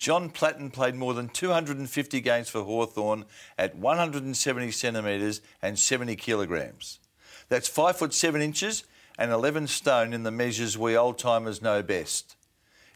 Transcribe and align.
John 0.00 0.30
Platten 0.30 0.70
played 0.70 0.94
more 0.94 1.12
than 1.12 1.28
250 1.28 2.22
games 2.22 2.48
for 2.48 2.62
Hawthorn 2.62 3.26
at 3.58 3.76
170 3.76 4.70
centimetres 4.70 5.42
and 5.60 5.78
70 5.78 6.16
kilograms. 6.16 7.00
That's 7.50 7.68
5 7.68 7.98
foot 7.98 8.14
7 8.14 8.40
inches 8.40 8.84
and 9.18 9.30
11 9.30 9.66
stone 9.66 10.14
in 10.14 10.22
the 10.22 10.30
measures 10.30 10.78
we 10.78 10.96
old 10.96 11.18
timers 11.18 11.60
know 11.60 11.82
best. 11.82 12.34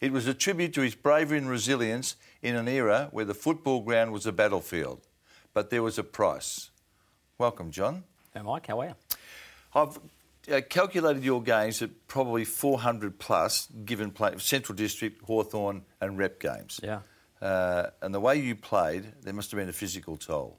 It 0.01 0.13
was 0.13 0.27
a 0.27 0.33
tribute 0.33 0.73
to 0.75 0.81
his 0.81 0.95
bravery 0.95 1.37
and 1.37 1.49
resilience 1.49 2.17
in 2.41 2.57
an 2.57 2.69
era 2.69 3.09
where 3.11 3.27
the 3.27 3.35
football 3.35 3.83
ground 3.83 4.11
was 4.11 4.25
a 4.25 4.33
battlefield. 4.33 5.03
But 5.53 5.69
there 5.69 5.83
was 5.83 5.99
a 5.99 6.05
price. 6.05 6.71
Welcome, 7.37 7.71
John. 7.71 8.05
Hey, 8.33 8.41
Mike, 8.41 8.67
how 8.67 8.81
are 8.81 8.87
you? 8.87 8.95
I've 9.75 9.99
uh, 10.51 10.61
calculated 10.69 11.25
your 11.25 11.43
games 11.43 11.83
at 11.83 11.91
probably 12.07 12.45
400 12.45 13.19
plus, 13.19 13.69
given 13.85 14.11
play, 14.11 14.35
Central 14.39 14.77
District, 14.77 15.23
Hawthorn, 15.23 15.83
and 16.01 16.19
rep 16.19 16.41
games. 16.41 16.81
Yeah. 16.83 17.01
Uh, 17.41 17.91
and 18.01 18.15
the 18.15 18.21
way 18.21 18.37
you 18.37 18.55
played, 18.55 19.13
there 19.23 19.35
must 19.35 19.51
have 19.51 19.59
been 19.59 19.69
a 19.69 19.73
physical 19.73 20.17
toll. 20.17 20.59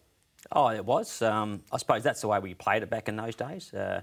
Oh, 0.52 0.70
it 0.70 0.86
was. 0.86 1.22
Um, 1.22 1.64
I 1.72 1.78
suppose 1.78 2.04
that's 2.04 2.22
the 2.22 2.28
way 2.28 2.40
we 2.40 2.54
played 2.54 2.84
it 2.84 2.90
back 2.90 3.08
in 3.08 3.16
those 3.16 3.36
days, 3.36 3.74
uh, 3.74 4.02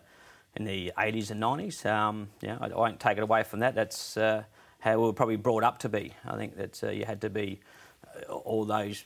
in 0.56 0.64
the 0.64 0.92
80s 0.98 1.30
and 1.30 1.41
90s. 1.41 1.86
Um, 1.86 2.28
yeah, 2.41 2.58
I, 2.60 2.66
I, 2.66 2.77
won't 2.77 2.98
take 2.98 3.19
it 3.19 3.22
away 3.22 3.44
from 3.44 3.60
that. 3.60 3.74
That's 3.74 4.16
uh, 4.16 4.42
how 4.80 4.98
we 4.98 5.06
were 5.06 5.12
probably 5.12 5.36
brought 5.36 5.62
up 5.62 5.78
to 5.80 5.88
be. 5.88 6.12
I 6.24 6.36
think 6.36 6.56
that 6.56 6.83
uh, 6.83 6.91
you 6.91 7.05
had 7.05 7.20
to 7.20 7.30
be 7.30 7.60
uh, 8.28 8.33
all 8.33 8.64
those 8.64 9.05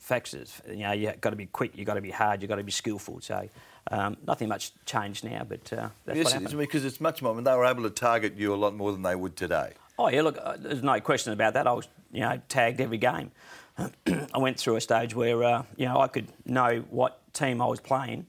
factors. 0.00 0.60
You 0.68 0.78
know, 0.78 0.92
you 0.92 1.12
got 1.20 1.30
to 1.30 1.36
be 1.36 1.46
quick, 1.46 1.72
you've 1.76 1.86
got 1.86 1.94
to 1.94 2.00
be 2.00 2.10
hard, 2.10 2.42
you've 2.42 2.48
got 2.48 2.56
to 2.56 2.64
be 2.64 2.72
skillful. 2.72 3.20
So 3.20 3.48
um, 3.90 4.16
nothing 4.26 4.48
much 4.48 4.72
changed 4.84 5.24
now, 5.24 5.44
but 5.48 5.72
uh, 5.72 5.88
that's 6.04 6.16
yes, 6.16 6.24
what 6.24 6.42
happened. 6.42 6.58
because 6.58 6.84
it's 6.84 7.00
much 7.00 7.22
more. 7.22 7.32
I 7.32 7.34
mean, 7.36 7.44
they 7.44 7.54
were 7.54 7.66
able 7.66 7.84
to 7.84 7.90
target 7.90 8.36
you 8.36 8.52
a 8.52 8.56
lot 8.56 8.74
more 8.74 8.92
than 8.92 9.02
they 9.02 9.14
would 9.14 9.36
today. 9.36 9.74
Oh 9.98 10.08
yeah, 10.08 10.22
look, 10.22 10.38
uh, 10.42 10.56
there's 10.58 10.82
no 10.82 11.00
question 11.00 11.32
about 11.32 11.54
that. 11.54 11.66
I 11.66 11.72
was, 11.72 11.88
you 12.12 12.20
know, 12.20 12.40
tagged 12.48 12.80
every 12.80 12.98
game. 12.98 13.30
I 13.78 14.38
went 14.38 14.58
through 14.58 14.76
a 14.76 14.80
stage 14.80 15.14
where, 15.14 15.42
uh, 15.42 15.62
you 15.76 15.86
know, 15.86 16.00
I 16.00 16.08
could 16.08 16.28
know 16.44 16.84
what 16.90 17.32
team 17.32 17.60
I 17.60 17.66
was 17.66 17.80
playing 17.80 18.26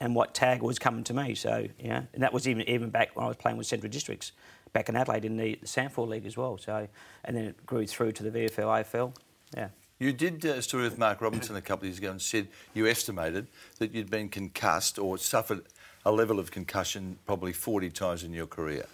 and 0.00 0.14
what 0.14 0.34
tag 0.34 0.62
was 0.62 0.78
coming 0.78 1.04
to 1.04 1.14
me. 1.14 1.34
So, 1.34 1.66
yeah, 1.78 2.02
and 2.14 2.22
that 2.22 2.32
was 2.32 2.48
even 2.48 2.68
even 2.68 2.90
back 2.90 3.14
when 3.16 3.24
I 3.24 3.28
was 3.28 3.36
playing 3.36 3.58
with 3.58 3.66
Central 3.66 3.90
Districts, 3.90 4.32
back 4.72 4.88
in 4.88 4.96
Adelaide 4.96 5.24
in 5.24 5.36
the, 5.36 5.58
the 5.60 6.00
League 6.02 6.26
as 6.26 6.36
well. 6.36 6.58
So, 6.58 6.88
and 7.24 7.36
then 7.36 7.44
it 7.44 7.66
grew 7.66 7.86
through 7.86 8.12
to 8.12 8.22
the 8.22 8.30
VFL, 8.30 8.84
AFL. 8.84 9.14
Yeah. 9.56 9.68
You 10.00 10.14
did 10.14 10.46
uh, 10.46 10.52
a 10.54 10.62
story 10.62 10.84
with 10.84 10.96
Mark 10.96 11.20
Robinson 11.20 11.56
a 11.56 11.60
couple 11.60 11.82
of 11.82 11.88
years 11.88 11.98
ago 11.98 12.10
and 12.10 12.22
said 12.22 12.48
you 12.72 12.86
estimated 12.86 13.48
that 13.78 13.92
you'd 13.94 14.10
been 14.10 14.30
concussed 14.30 14.98
or 14.98 15.18
suffered 15.18 15.60
a 16.06 16.10
level 16.10 16.38
of 16.38 16.50
concussion 16.50 17.18
probably 17.26 17.52
40 17.52 17.90
times 17.90 18.24
in 18.24 18.32
your 18.32 18.46
career. 18.46 18.86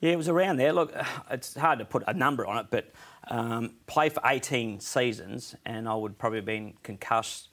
Yeah, 0.00 0.10
it 0.10 0.16
was 0.16 0.28
around 0.28 0.56
there. 0.56 0.72
Look, 0.72 0.92
it's 1.30 1.54
hard 1.54 1.78
to 1.78 1.84
put 1.84 2.02
a 2.08 2.12
number 2.12 2.44
on 2.44 2.58
it, 2.58 2.66
but 2.70 2.90
um, 3.28 3.74
play 3.86 4.08
for 4.08 4.20
18 4.24 4.80
seasons 4.80 5.54
and 5.64 5.88
I 5.88 5.94
would 5.94 6.18
probably 6.18 6.38
have 6.38 6.46
been 6.46 6.74
concussed 6.82 7.50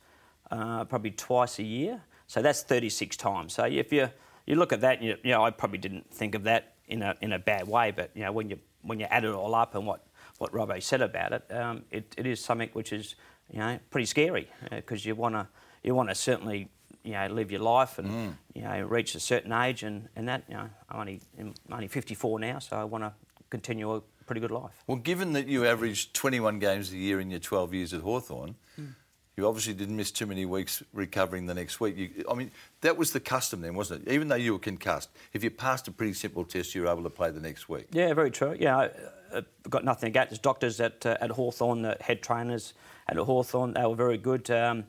uh, 0.50 0.86
probably 0.86 1.12
twice 1.12 1.60
a 1.60 1.64
year. 1.64 2.02
So 2.26 2.42
that's 2.42 2.64
36 2.64 3.16
times. 3.18 3.54
So 3.54 3.66
if 3.66 3.94
you 3.94 4.10
you 4.48 4.56
look 4.56 4.74
at 4.74 4.82
that, 4.82 5.04
you, 5.04 5.16
you 5.24 5.32
know, 5.32 5.44
I 5.44 5.52
probably 5.52 5.78
didn't 5.78 6.10
think 6.12 6.34
of 6.34 6.44
that 6.46 6.74
in 6.88 7.04
a 7.04 7.16
in 7.22 7.34
a 7.34 7.40
bad 7.40 7.68
way, 7.68 7.92
but 7.92 8.10
you 8.16 8.24
know, 8.24 8.32
when 8.32 8.50
you 8.50 8.58
when 8.82 9.00
you 9.00 9.06
add 9.12 9.26
it 9.26 9.32
all 9.32 9.54
up 9.54 9.76
and 9.76 9.86
what 9.86 10.08
what 10.38 10.52
Robbo 10.52 10.82
said 10.82 11.02
about 11.02 11.34
it, 11.34 11.52
um, 11.52 11.84
it, 11.92 12.14
it 12.18 12.26
is 12.26 12.44
something 12.44 12.70
which 12.74 12.92
is 12.92 13.16
you 13.52 13.60
know 13.60 13.80
pretty 13.90 14.06
scary 14.06 14.50
because 14.70 15.06
uh, 15.06 15.10
you 15.10 15.16
want 15.16 15.36
to 15.36 15.48
you 15.84 15.94
want 15.94 16.10
to 16.10 16.16
certainly 16.16 16.70
you 17.04 17.14
know 17.14 17.28
live 17.28 17.52
your 17.52 17.62
life 17.62 18.00
and 18.00 18.10
mm. 18.10 18.34
you 18.54 18.64
know 18.64 18.82
reach 18.82 19.16
a 19.16 19.20
certain 19.20 19.52
age 19.52 19.84
and, 19.84 20.10
and 20.16 20.28
that 20.28 20.44
you 20.48 20.56
know 20.56 20.70
I'm 20.90 21.00
only 21.00 21.22
I'm 21.40 21.54
only 21.72 21.88
54 21.88 22.40
now, 22.40 22.60
so 22.60 22.78
I 22.78 22.84
want 22.84 23.04
to 23.04 23.14
continue 23.50 23.94
a 23.94 24.02
pretty 24.26 24.42
good 24.42 24.52
life. 24.52 24.84
Well, 24.88 24.98
given 24.98 25.34
that 25.34 25.48
you 25.48 25.66
averaged 25.66 26.14
21 26.14 26.60
games 26.60 26.92
a 26.92 26.98
year 26.98 27.20
in 27.20 27.30
your 27.30 27.40
12 27.40 27.74
years 27.74 27.94
at 27.94 28.02
Hawthorn. 28.02 28.56
Mm 28.80 28.96
you 29.38 29.46
obviously 29.46 29.74
didn't 29.74 29.98
miss 29.98 30.12
too 30.12 30.26
many 30.26 30.46
weeks 30.46 30.82
recovering 30.94 31.46
the 31.46 31.54
next 31.54 31.80
week. 31.80 31.98
You, 31.98 32.26
I 32.30 32.36
mean, 32.36 32.52
that 32.82 32.96
was 32.96 33.12
the 33.12 33.20
custom 33.20 33.62
then, 33.62 33.76
wasn't 33.76 34.08
it? 34.08 34.14
Even 34.14 34.30
though 34.30 34.36
you 34.36 34.54
were 34.54 34.60
concussed, 34.60 35.10
if 35.34 35.44
you 35.44 35.52
passed 35.52 35.88
a 35.88 35.92
pretty 35.92 36.14
simple 36.14 36.46
test, 36.46 36.74
you 36.74 36.84
were 36.84 36.88
able 36.88 37.04
to 37.04 37.10
play 37.10 37.32
the 37.32 37.42
next 37.42 37.68
week. 37.68 37.88
Yeah, 37.92 38.14
very 38.14 38.32
true. 38.32 38.56
Yeah, 38.58 38.88
Have 39.36 39.46
got 39.70 39.84
nothing 39.84 40.08
against 40.08 40.42
doctors 40.42 40.80
at 40.80 41.06
uh, 41.06 41.18
at 41.22 41.32
Hawthorn, 41.32 41.82
the 41.84 41.98
head 42.02 42.22
trainers 42.22 42.74
at 43.08 43.18
Hawthorn. 43.18 43.74
They 43.74 43.86
were 43.86 43.96
very 43.96 44.18
good. 44.18 44.50
Um, 44.50 44.86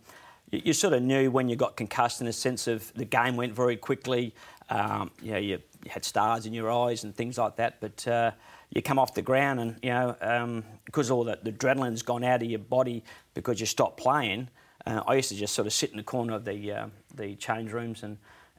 you, 0.50 0.62
you, 0.66 0.72
sort 0.72 0.94
of 0.94 1.02
knew 1.02 1.30
when 1.30 1.48
you 1.48 1.56
got 1.56 1.76
concussed 1.76 2.20
in 2.20 2.26
the 2.26 2.32
sense 2.32 2.66
of 2.66 2.92
the 2.94 3.04
game 3.04 3.36
went 3.36 3.52
very 3.52 3.76
quickly. 3.76 4.34
Um, 4.70 5.10
you 5.22 5.32
know, 5.32 5.38
you, 5.38 5.58
you, 5.84 5.90
had 5.90 6.04
stars 6.04 6.46
in 6.46 6.54
your 6.54 6.70
eyes 6.70 7.04
and 7.04 7.14
things 7.14 7.38
like 7.38 7.56
that, 7.56 7.80
but. 7.80 8.06
Uh, 8.06 8.30
you 8.70 8.82
come 8.82 8.98
off 8.98 9.14
the 9.14 9.22
ground 9.22 9.60
and 9.60 9.76
you 9.82 9.90
know 9.90 10.16
um, 10.20 10.64
because 10.84 11.10
all 11.10 11.24
the, 11.24 11.38
the, 11.42 11.52
adrenaline's 11.52 12.02
gone 12.02 12.24
out 12.24 12.42
of 12.42 12.50
your 12.50 12.58
body 12.58 13.04
because 13.34 13.60
you 13.60 13.66
stopped 13.66 13.96
playing. 13.96 14.48
Uh, 14.86 15.02
I 15.06 15.14
used 15.14 15.28
to 15.30 15.34
just 15.34 15.54
sort 15.54 15.66
of 15.66 15.72
sit 15.72 15.90
in 15.90 15.96
the 15.96 16.02
corner 16.02 16.34
of 16.34 16.44
the 16.44 16.72
uh, 16.72 16.86
the 17.14 17.34
change 17.36 17.72
rooms 17.72 18.02
and 18.02 18.18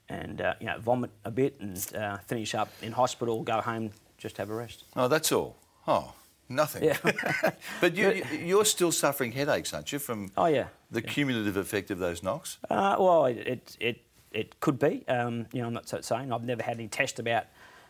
and 0.09 0.41
uh, 0.41 0.53
you 0.59 0.67
know 0.67 0.79
vomit 0.79 1.11
a 1.25 1.31
bit 1.31 1.59
and 1.59 1.95
uh, 1.95 2.17
finish 2.19 2.55
up 2.55 2.71
in 2.81 2.91
hospital, 2.91 3.43
go 3.43 3.61
home, 3.61 3.91
just 4.17 4.37
have 4.37 4.49
a 4.49 4.55
rest. 4.55 4.85
Oh, 4.95 5.07
that's 5.07 5.31
all. 5.31 5.57
Oh, 5.87 6.13
nothing. 6.49 6.83
Yeah. 6.83 6.97
but 7.81 7.95
you, 7.95 8.23
you're 8.31 8.65
still 8.65 8.91
suffering 8.91 9.31
headaches, 9.31 9.73
aren't 9.73 9.91
you, 9.91 9.99
from 9.99 10.31
oh 10.37 10.45
yeah 10.45 10.67
the 10.91 11.01
yeah. 11.01 11.09
cumulative 11.09 11.57
effect 11.57 11.91
of 11.91 11.99
those 11.99 12.23
knocks? 12.23 12.57
Uh, 12.69 12.95
well, 12.99 13.25
it 13.25 13.77
it 13.79 14.01
it 14.31 14.59
could 14.59 14.79
be. 14.79 15.03
Um, 15.07 15.47
you 15.53 15.61
know, 15.61 15.67
I'm 15.67 15.73
not 15.73 15.87
saying 16.05 16.31
I've 16.31 16.43
never 16.43 16.63
had 16.63 16.77
any 16.77 16.87
test 16.87 17.19
about 17.19 17.45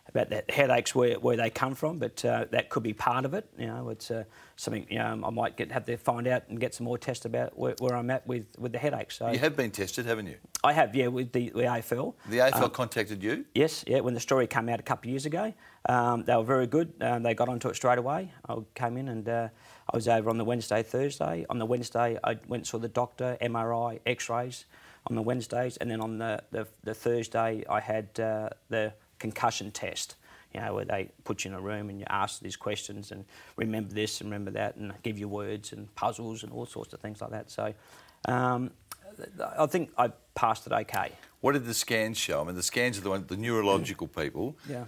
about 0.09 0.29
the 0.29 0.43
headaches 0.49 0.95
where, 0.95 1.19
where 1.19 1.37
they 1.37 1.49
come 1.49 1.75
from, 1.75 1.99
but 1.99 2.23
uh, 2.23 2.45
that 2.51 2.69
could 2.69 2.83
be 2.83 2.93
part 2.93 3.25
of 3.25 3.33
it. 3.33 3.47
You 3.57 3.67
know, 3.67 3.89
it's 3.89 4.09
uh, 4.09 4.23
something 4.55 4.85
you 4.89 4.97
know 4.97 5.21
I 5.23 5.29
might 5.29 5.57
get 5.57 5.71
have 5.71 5.85
to 5.85 5.97
find 5.97 6.27
out 6.27 6.43
and 6.49 6.59
get 6.59 6.73
some 6.73 6.85
more 6.85 6.97
tests 6.97 7.25
about 7.25 7.57
where, 7.57 7.75
where, 7.79 7.95
I'm 7.95 8.09
at 8.09 8.25
with, 8.27 8.47
with 8.57 8.71
the 8.71 8.77
headaches. 8.77 9.17
So 9.17 9.31
you 9.31 9.39
have 9.39 9.55
been 9.55 9.71
tested, 9.71 10.05
haven't 10.05 10.27
you? 10.27 10.37
I 10.63 10.73
have, 10.73 10.95
yeah, 10.95 11.07
with 11.07 11.31
the, 11.31 11.49
the 11.49 11.61
AFL. 11.61 12.13
The 12.29 12.37
AFL 12.37 12.63
um, 12.63 12.69
contacted 12.71 13.23
you? 13.23 13.45
Yes, 13.53 13.83
yeah. 13.87 13.99
When 13.99 14.13
the 14.13 14.19
story 14.19 14.47
came 14.47 14.69
out 14.69 14.79
a 14.79 14.83
couple 14.83 15.09
of 15.09 15.11
years 15.11 15.25
ago, 15.25 15.53
um, 15.89 16.23
they 16.23 16.35
were 16.35 16.43
very 16.43 16.67
good. 16.67 16.93
Um, 17.01 17.23
they 17.23 17.33
got 17.33 17.49
onto 17.49 17.69
it 17.69 17.75
straight 17.75 17.99
away. 17.99 18.31
I 18.47 18.57
came 18.75 18.97
in 18.97 19.09
and 19.09 19.27
uh, 19.27 19.49
I 19.91 19.97
was 19.97 20.07
over 20.07 20.29
on 20.29 20.37
the 20.37 20.45
Wednesday, 20.45 20.83
Thursday. 20.83 21.45
On 21.49 21.59
the 21.59 21.65
Wednesday, 21.65 22.17
I 22.23 22.37
went 22.47 22.61
and 22.61 22.67
saw 22.67 22.77
the 22.77 22.87
doctor, 22.87 23.37
MRI, 23.41 23.99
X-rays 24.05 24.65
on 25.09 25.15
the 25.15 25.21
Wednesdays, 25.21 25.77
and 25.77 25.89
then 25.89 26.01
on 26.01 26.17
the 26.17 26.43
the, 26.51 26.67
the 26.83 26.93
Thursday, 26.93 27.63
I 27.69 27.79
had 27.79 28.19
uh, 28.19 28.49
the 28.69 28.93
concussion 29.19 29.71
test. 29.71 30.15
You 30.53 30.61
know, 30.61 30.75
where 30.75 30.85
they 30.85 31.11
put 31.25 31.43
you 31.43 31.51
in 31.51 31.57
a 31.57 31.61
room 31.61 31.89
and 31.89 31.99
you 31.99 32.05
ask 32.09 32.39
these 32.39 32.55
questions 32.55 33.11
and 33.11 33.25
remember 33.57 33.93
this 33.93 34.21
and 34.21 34.31
remember 34.31 34.51
that 34.51 34.77
and 34.77 34.93
give 35.03 35.19
you 35.19 35.27
words 35.27 35.73
and 35.73 35.93
puzzles 35.93 36.41
and 36.41 36.51
all 36.51 36.65
sorts 36.65 36.93
of 36.93 36.99
things 37.01 37.21
like 37.21 37.31
that. 37.31 37.51
So 37.51 37.73
um, 38.25 38.71
I 39.57 39.65
think 39.65 39.91
I 39.97 40.11
passed 40.35 40.65
it 40.65 40.73
okay. 40.73 41.11
What 41.41 41.51
did 41.51 41.65
the 41.65 41.73
scans 41.73 42.17
show? 42.17 42.41
I 42.41 42.45
mean, 42.45 42.55
the 42.55 42.63
scans 42.63 42.97
are 42.97 43.01
the, 43.01 43.09
one, 43.09 43.25
the 43.27 43.37
neurological 43.37 44.07
people. 44.07 44.55
Yeah. 44.67 44.85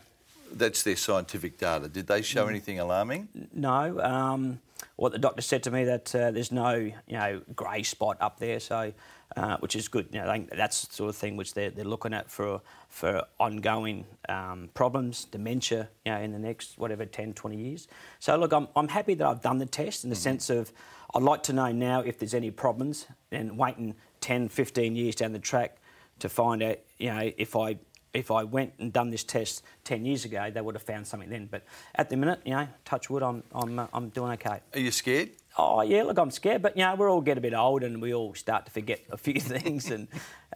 That's 0.52 0.82
their 0.82 0.96
scientific 0.96 1.58
data. 1.60 1.88
Did 1.88 2.08
they 2.08 2.24
show 2.24 2.46
mm. 2.46 2.50
anything 2.50 2.80
alarming? 2.80 3.28
No. 3.54 4.00
Um, 4.00 4.62
what 4.96 5.12
the 5.12 5.20
doctor 5.20 5.42
said 5.42 5.64
to 5.64 5.72
me 5.72 5.84
that 5.84 6.16
uh, 6.16 6.32
there's 6.32 6.52
no, 6.52 6.74
you 6.74 6.94
know, 7.08 7.42
grey 7.56 7.84
spot 7.84 8.18
up 8.20 8.40
there. 8.40 8.60
So 8.60 8.94
uh, 9.36 9.58
which 9.58 9.76
is 9.76 9.88
good. 9.88 10.08
You 10.12 10.22
know, 10.22 10.46
that's 10.56 10.88
the 10.88 10.94
sort 10.94 11.10
of 11.10 11.16
thing 11.16 11.38
which 11.38 11.54
they're, 11.54 11.70
they're 11.70 11.86
looking 11.86 12.14
at 12.14 12.30
for 12.32 12.62
for 12.88 13.24
ongoing 13.40 14.06
um, 14.28 14.70
problems, 14.74 15.26
dementia, 15.26 15.90
you 16.06 16.12
know, 16.12 16.20
in 16.20 16.32
the 16.32 16.40
next 16.40 16.78
whatever 16.78 17.06
10, 17.06 17.34
20 17.34 17.58
years. 17.58 17.88
So 18.20 18.36
look, 18.36 18.52
I'm, 18.52 18.68
I'm 18.76 18.88
happy 18.88 19.14
that 19.14 19.28
I've 19.28 19.42
done 19.42 19.60
the 19.60 19.68
test 19.68 20.04
in 20.04 20.10
the 20.10 20.16
mm-hmm. 20.16 20.24
sense 20.24 20.50
of 20.50 20.72
I'd 21.14 21.24
like 21.24 21.44
to 21.44 21.54
know 21.54 21.72
now 21.72 22.02
if 22.02 22.20
there's 22.20 22.34
any 22.34 22.52
problems 22.52 23.06
and 23.32 23.58
waiting 23.58 23.96
10, 24.22 24.50
15 24.50 24.96
years 24.96 25.16
down 25.16 25.34
the 25.34 25.40
track 25.40 25.78
to 26.20 26.30
find 26.30 26.62
out, 26.62 26.80
you 26.98 27.14
know, 27.14 27.32
if 27.38 27.56
I 27.56 27.78
if 28.14 28.32
I 28.32 28.44
went 28.44 28.74
and 28.80 28.92
done 28.92 29.12
this 29.12 29.24
test 29.24 29.64
10 29.84 30.06
years 30.06 30.26
ago, 30.26 30.50
they 30.52 30.62
would 30.62 30.76
have 30.76 30.84
found 30.84 31.06
something 31.06 31.30
then. 31.30 31.48
But 31.50 31.64
at 31.96 32.10
the 32.10 32.18
minute, 32.18 32.42
you 32.44 32.54
know, 32.54 32.68
touch 32.86 33.10
wood, 33.10 33.22
I'm, 33.22 33.44
I'm, 33.52 33.78
uh, 33.78 33.88
I'm 33.94 34.10
doing 34.10 34.32
okay. 34.34 34.62
Are 34.74 34.80
you 34.80 34.92
scared? 34.92 35.30
Oh 35.60 35.82
yeah, 35.82 36.04
look, 36.04 36.18
I'm 36.18 36.32
scared, 36.32 36.62
but 36.62 36.76
you 36.78 36.84
know, 36.84 36.96
we 36.96 37.06
all 37.06 37.22
get 37.22 37.38
a 37.38 37.42
bit 37.42 37.54
old 37.54 37.84
and 37.84 38.02
we 38.02 38.14
all 38.14 38.34
start 38.34 38.66
to 38.66 38.72
forget 38.72 39.02
a 39.12 39.18
few 39.18 39.40
things, 39.40 39.92
and 39.92 40.08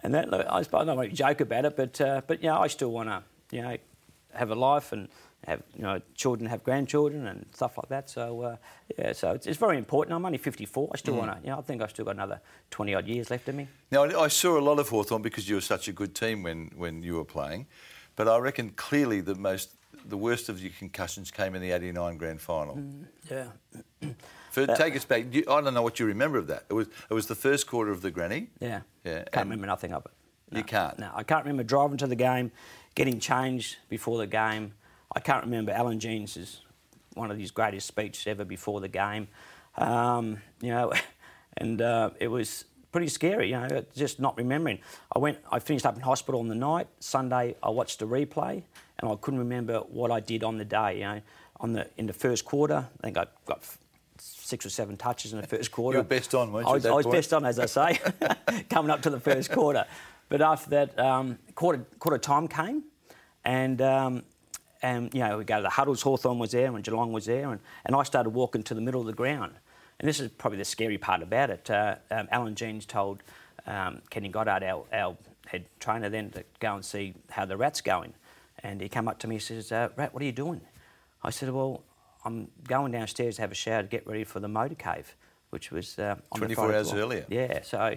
and 0.02 0.14
that 0.14 0.30
look, 0.30 0.46
I 0.48 0.62
suppose 0.62 0.82
I 0.82 0.84
don't 0.86 0.96
want 0.96 1.10
to 1.10 1.16
joke 1.16 1.40
about 1.40 1.64
it, 1.64 1.76
but 1.76 2.00
uh, 2.00 2.22
but 2.26 2.42
you 2.42 2.48
know, 2.48 2.58
I 2.58 2.68
still 2.68 2.90
want 2.90 3.08
to 3.08 3.22
you 3.50 3.62
know 3.62 3.76
have 4.32 4.50
a 4.50 4.54
life 4.54 4.92
and 4.92 5.08
have 5.46 5.62
you 5.76 5.82
know 5.82 6.00
children 6.14 6.48
have 6.48 6.64
grandchildren 6.64 7.26
and 7.26 7.46
stuff 7.52 7.76
like 7.76 7.88
that. 7.88 8.10
So 8.10 8.42
uh, 8.42 8.56
yeah, 8.98 9.12
so 9.12 9.32
it's, 9.32 9.46
it's, 9.46 9.58
very 9.58 9.78
important. 9.78 10.14
I'm 10.14 10.24
only 10.24 10.38
54. 10.38 10.90
I 10.92 10.96
still 10.96 11.14
mm. 11.14 11.18
want 11.18 11.32
to 11.32 11.38
you 11.44 11.50
know 11.50 11.58
I 11.58 11.62
think 11.62 11.82
I've 11.82 11.90
still 11.90 12.04
got 12.04 12.14
another 12.14 12.40
20 12.70 12.94
odd 12.94 13.06
years 13.06 13.30
left 13.30 13.48
in 13.48 13.56
me. 13.56 13.68
Now 13.90 14.04
I 14.04 14.28
saw 14.28 14.58
a 14.58 14.60
lot 14.60 14.78
of 14.78 14.88
Hawthorn 14.88 15.22
because 15.22 15.48
you 15.48 15.56
were 15.56 15.60
such 15.60 15.88
a 15.88 15.92
good 15.92 16.14
team 16.14 16.42
when 16.42 16.70
when 16.76 17.02
you 17.02 17.14
were 17.14 17.24
playing, 17.24 17.66
but 18.16 18.28
I 18.28 18.38
reckon 18.38 18.70
clearly 18.70 19.20
the 19.20 19.34
most 19.34 19.70
the 20.06 20.16
worst 20.16 20.48
of 20.48 20.60
your 20.60 20.72
concussions 20.78 21.30
came 21.30 21.54
in 21.54 21.62
the 21.62 21.70
89 21.70 22.18
grand 22.18 22.40
final. 22.40 22.76
Mm, 22.76 23.06
yeah. 23.30 24.10
For, 24.54 24.66
take 24.68 24.94
us 24.94 25.04
back. 25.04 25.24
I 25.34 25.40
don't 25.40 25.74
know 25.74 25.82
what 25.82 25.98
you 25.98 26.06
remember 26.06 26.38
of 26.38 26.46
that. 26.46 26.64
It 26.70 26.74
was 26.74 26.86
it 27.10 27.14
was 27.14 27.26
the 27.26 27.34
first 27.34 27.66
quarter 27.66 27.90
of 27.90 28.02
the 28.02 28.12
granny. 28.12 28.50
Yeah. 28.60 28.82
Yeah. 29.02 29.24
Can't 29.24 29.28
and 29.32 29.50
remember 29.50 29.66
nothing 29.66 29.92
of 29.92 30.06
it. 30.06 30.12
No, 30.52 30.58
you 30.58 30.64
can't. 30.64 30.96
No, 30.96 31.10
I 31.12 31.24
can't 31.24 31.44
remember 31.44 31.64
driving 31.64 31.96
to 31.98 32.06
the 32.06 32.14
game, 32.14 32.52
getting 32.94 33.18
changed 33.18 33.78
before 33.88 34.18
the 34.18 34.28
game. 34.28 34.74
I 35.12 35.18
can't 35.18 35.44
remember 35.44 35.72
Alan 35.72 35.98
Jeans' 35.98 36.60
one 37.14 37.32
of 37.32 37.38
his 37.38 37.50
greatest 37.50 37.88
speeches 37.88 38.28
ever 38.28 38.44
before 38.44 38.80
the 38.80 38.88
game. 38.88 39.26
Um, 39.76 40.38
you 40.60 40.70
know, 40.70 40.92
and 41.56 41.82
uh, 41.82 42.10
it 42.20 42.28
was 42.28 42.64
pretty 42.92 43.08
scary. 43.08 43.50
You 43.50 43.58
know, 43.58 43.84
just 43.96 44.20
not 44.20 44.36
remembering. 44.36 44.78
I 45.12 45.18
went. 45.18 45.38
I 45.50 45.58
finished 45.58 45.84
up 45.84 45.96
in 45.96 46.02
hospital 46.02 46.38
on 46.38 46.46
the 46.46 46.54
night. 46.54 46.86
Sunday, 47.00 47.56
I 47.60 47.70
watched 47.70 47.98
the 47.98 48.06
replay, 48.06 48.62
and 49.00 49.10
I 49.10 49.16
couldn't 49.16 49.40
remember 49.40 49.78
what 49.80 50.12
I 50.12 50.20
did 50.20 50.44
on 50.44 50.58
the 50.58 50.64
day. 50.64 50.98
You 50.98 51.04
know, 51.04 51.20
on 51.58 51.72
the 51.72 51.90
in 51.96 52.06
the 52.06 52.12
first 52.12 52.44
quarter, 52.44 52.86
I 53.00 53.02
think 53.02 53.18
I 53.18 53.26
got 53.46 53.64
six 54.18 54.64
or 54.64 54.70
seven 54.70 54.96
touches 54.96 55.32
in 55.32 55.40
the 55.40 55.46
first 55.46 55.72
quarter. 55.72 55.98
You 55.98 56.02
were 56.02 56.08
best 56.08 56.34
on, 56.34 56.52
weren't 56.52 56.66
you? 56.66 56.72
I 56.72 56.74
was, 56.74 56.86
I 56.86 56.92
was 56.92 57.06
best 57.06 57.32
on, 57.32 57.44
as 57.44 57.58
I 57.58 57.66
say, 57.66 57.98
coming 58.70 58.90
up 58.90 59.02
to 59.02 59.10
the 59.10 59.20
first 59.20 59.50
quarter. 59.50 59.86
But 60.28 60.40
after 60.40 60.70
that, 60.70 60.98
um, 60.98 61.38
quarter 61.54 61.84
quarter 61.98 62.18
time 62.18 62.48
came, 62.48 62.84
and 63.44 63.80
um, 63.82 64.22
and 64.82 65.12
you 65.14 65.20
know 65.20 65.38
we 65.38 65.44
go 65.44 65.56
to 65.56 65.62
the 65.62 65.70
huddles. 65.70 66.02
Hawthorn 66.02 66.38
was 66.38 66.52
there, 66.52 66.74
and 66.74 66.84
Geelong 66.84 67.12
was 67.12 67.26
there, 67.26 67.50
and, 67.50 67.60
and 67.84 67.94
I 67.96 68.02
started 68.02 68.30
walking 68.30 68.62
to 68.64 68.74
the 68.74 68.80
middle 68.80 69.00
of 69.00 69.06
the 69.06 69.12
ground. 69.12 69.54
And 70.00 70.08
this 70.08 70.20
is 70.20 70.30
probably 70.30 70.58
the 70.58 70.64
scary 70.64 70.98
part 70.98 71.22
about 71.22 71.50
it. 71.50 71.70
Uh, 71.70 71.96
um, 72.10 72.28
Alan 72.30 72.54
Jeans 72.54 72.84
told 72.84 73.22
um, 73.66 74.02
Kenny 74.10 74.28
Goddard, 74.28 74.64
our, 74.64 74.84
our 74.92 75.16
head 75.46 75.66
trainer, 75.78 76.08
then 76.08 76.30
to 76.30 76.44
go 76.58 76.74
and 76.74 76.84
see 76.84 77.14
how 77.30 77.44
the 77.44 77.56
rat's 77.56 77.80
going. 77.80 78.12
And 78.62 78.80
he 78.80 78.88
came 78.88 79.08
up 79.08 79.18
to 79.20 79.28
me 79.28 79.36
and 79.36 79.42
says, 79.42 79.70
uh, 79.70 79.90
"Rat, 79.96 80.12
what 80.12 80.22
are 80.22 80.26
you 80.26 80.32
doing?" 80.32 80.62
I 81.22 81.30
said, 81.30 81.50
"Well, 81.50 81.82
I'm 82.24 82.48
going 82.66 82.92
downstairs 82.92 83.36
to 83.36 83.42
have 83.42 83.52
a 83.52 83.56
shower 83.56 83.82
to 83.82 83.88
get 83.88 84.06
ready 84.06 84.24
for 84.24 84.40
the 84.40 84.48
motor 84.48 84.74
cave, 84.74 85.14
which 85.50 85.70
was 85.70 85.98
uh, 85.98 86.16
on 86.32 86.38
24 86.38 86.64
Friday 86.64 86.78
hours 86.78 86.90
floor." 86.90 87.02
earlier. 87.02 87.26
Yeah, 87.28 87.62
so, 87.62 87.96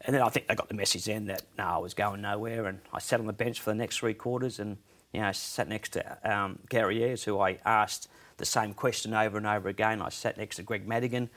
and 0.00 0.14
then 0.14 0.22
I 0.22 0.28
think 0.28 0.48
they 0.48 0.54
got 0.54 0.68
the 0.68 0.74
message 0.74 1.04
then 1.06 1.26
that 1.26 1.42
no, 1.58 1.64
I 1.64 1.78
was 1.78 1.94
going 1.94 2.20
nowhere, 2.20 2.66
and 2.66 2.80
I 2.92 2.98
sat 2.98 3.20
on 3.20 3.26
the 3.26 3.32
bench 3.32 3.60
for 3.60 3.70
the 3.70 3.76
next 3.76 3.98
three 3.98 4.14
quarters, 4.14 4.58
and 4.58 4.76
you 5.12 5.20
know, 5.20 5.32
sat 5.32 5.68
next 5.68 5.90
to 5.90 6.18
um, 6.30 6.58
Gary 6.68 7.02
Ayres, 7.02 7.24
who 7.24 7.40
I 7.40 7.58
asked 7.64 8.08
the 8.36 8.44
same 8.44 8.74
question 8.74 9.14
over 9.14 9.38
and 9.38 9.46
over 9.46 9.68
again. 9.68 10.02
I 10.02 10.08
sat 10.08 10.36
next 10.36 10.56
to 10.56 10.62
Greg 10.62 10.86
Madigan. 10.86 11.30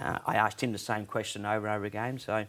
Uh, 0.00 0.18
I 0.26 0.36
asked 0.36 0.62
him 0.62 0.72
the 0.72 0.78
same 0.78 1.06
question 1.06 1.44
over 1.44 1.66
and 1.66 1.76
over 1.76 1.84
again. 1.84 2.18
So, 2.18 2.46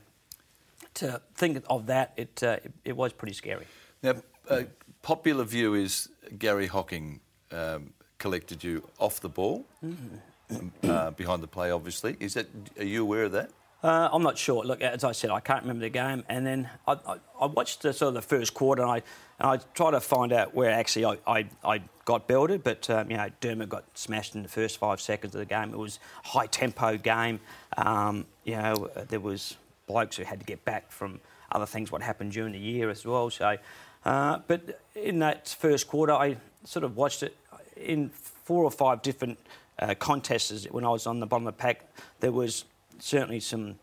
to 0.96 1.22
think 1.36 1.64
of 1.70 1.86
that, 1.88 2.14
it 2.18 2.42
uh, 2.42 2.58
it, 2.64 2.74
it 2.86 2.98
was 2.98 3.14
pretty 3.14 3.34
scary. 3.34 3.68
Now, 4.02 4.16
uh, 4.50 4.64
popular 5.02 5.44
view 5.44 5.74
is 5.74 6.10
Garry 6.38 6.68
Hocking 6.68 7.20
um, 7.52 7.94
collected 8.24 8.63
you 8.63 8.88
off 9.00 9.19
the 9.19 9.30
ball, 9.30 9.66
Mm-hmm. 9.83 10.89
uh, 10.89 11.12
behind 11.12 11.42
the 11.42 11.48
play, 11.48 11.71
obviously. 11.71 12.16
Is 12.19 12.33
that? 12.36 12.48
Are 12.77 12.83
you 12.83 13.01
aware 13.01 13.24
of 13.24 13.31
that? 13.33 13.50
Uh, 13.81 14.10
I'm 14.12 14.24
not 14.24 14.38
sure. 14.38 14.63
Look, 14.66 14.81
as 14.81 15.04
I 15.06 15.13
said, 15.13 15.30
I 15.30 15.39
can't 15.39 15.62
remember 15.62 15.81
the 15.83 15.89
game. 15.89 16.25
And 16.27 16.45
then 16.45 16.69
I, 16.86 16.94
I, 17.07 17.16
I 17.39 17.45
watched 17.45 17.81
the, 17.83 17.94
sort 17.94 18.10
of 18.10 18.13
the 18.16 18.21
first 18.21 18.54
quarter, 18.54 18.81
and 18.81 18.92
I 18.92 18.95
and 19.39 19.48
I 19.50 19.57
tried 19.74 19.92
to 19.92 20.01
find 20.01 20.33
out 20.33 20.54
where 20.54 20.69
actually 20.71 21.06
I, 21.06 21.18
I, 21.25 21.45
I 21.63 21.81
got 22.04 22.27
belted. 22.27 22.63
But 22.63 22.89
um, 22.89 23.10
you 23.10 23.16
know, 23.18 23.30
Dermott 23.39 23.69
got 23.69 23.86
smashed 23.98 24.36
in 24.36 24.44
the 24.44 24.50
first 24.50 24.77
five 24.80 25.00
seconds 25.00 25.33
of 25.33 25.39
the 25.39 25.45
game. 25.45 25.72
It 25.74 25.77
was 25.77 26.00
a 26.25 26.27
high 26.30 26.48
tempo 26.48 26.98
game. 26.98 27.39
Um, 27.77 28.25
you 28.44 28.56
know, 28.57 28.89
there 29.07 29.22
was 29.22 29.56
blokes 29.88 30.18
who 30.18 30.24
had 30.24 30.39
to 30.39 30.45
get 30.45 30.65
back 30.65 30.92
from 30.92 31.22
other 31.51 31.65
things 31.65 31.92
what 31.92 32.01
happened 32.01 32.31
during 32.33 32.51
the 32.54 32.60
year 32.60 32.89
as 32.89 33.06
well. 33.06 33.30
So, 33.30 33.57
uh, 34.04 34.39
but 34.48 34.81
in 34.95 35.19
that 35.19 35.48
first 35.48 35.88
quarter, 35.88 36.13
I 36.13 36.36
sort 36.65 36.83
of 36.83 36.98
watched 36.98 37.24
it 37.24 37.36
in 37.80 38.10
four 38.10 38.64
or 38.64 38.72
five 38.72 39.02
different 39.02 39.40
uh, 39.80 39.96
contests 39.96 40.66
when 40.72 40.86
I 40.86 40.90
was 40.90 41.08
on 41.08 41.20
the 41.20 41.26
bottom 41.26 41.48
of 41.48 41.56
the 41.56 41.62
pack. 41.62 41.86
There 42.20 42.31
was 42.31 42.66
certainly 43.00 43.40
some 43.40 43.76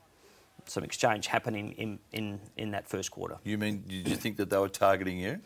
some 0.68 0.82
exchange 0.82 1.28
happening 1.28 1.72
in, 1.72 1.98
in, 2.12 2.40
in 2.56 2.72
that 2.72 2.88
first 2.88 3.12
quarter. 3.12 3.36
You 3.44 3.56
mean? 3.56 3.84
Did 3.86 4.08
you 4.08 4.16
think 4.16 4.36
that 4.38 4.50
they 4.50 4.58
were 4.58 4.68
targeting 4.68 5.18
you? 5.18 5.38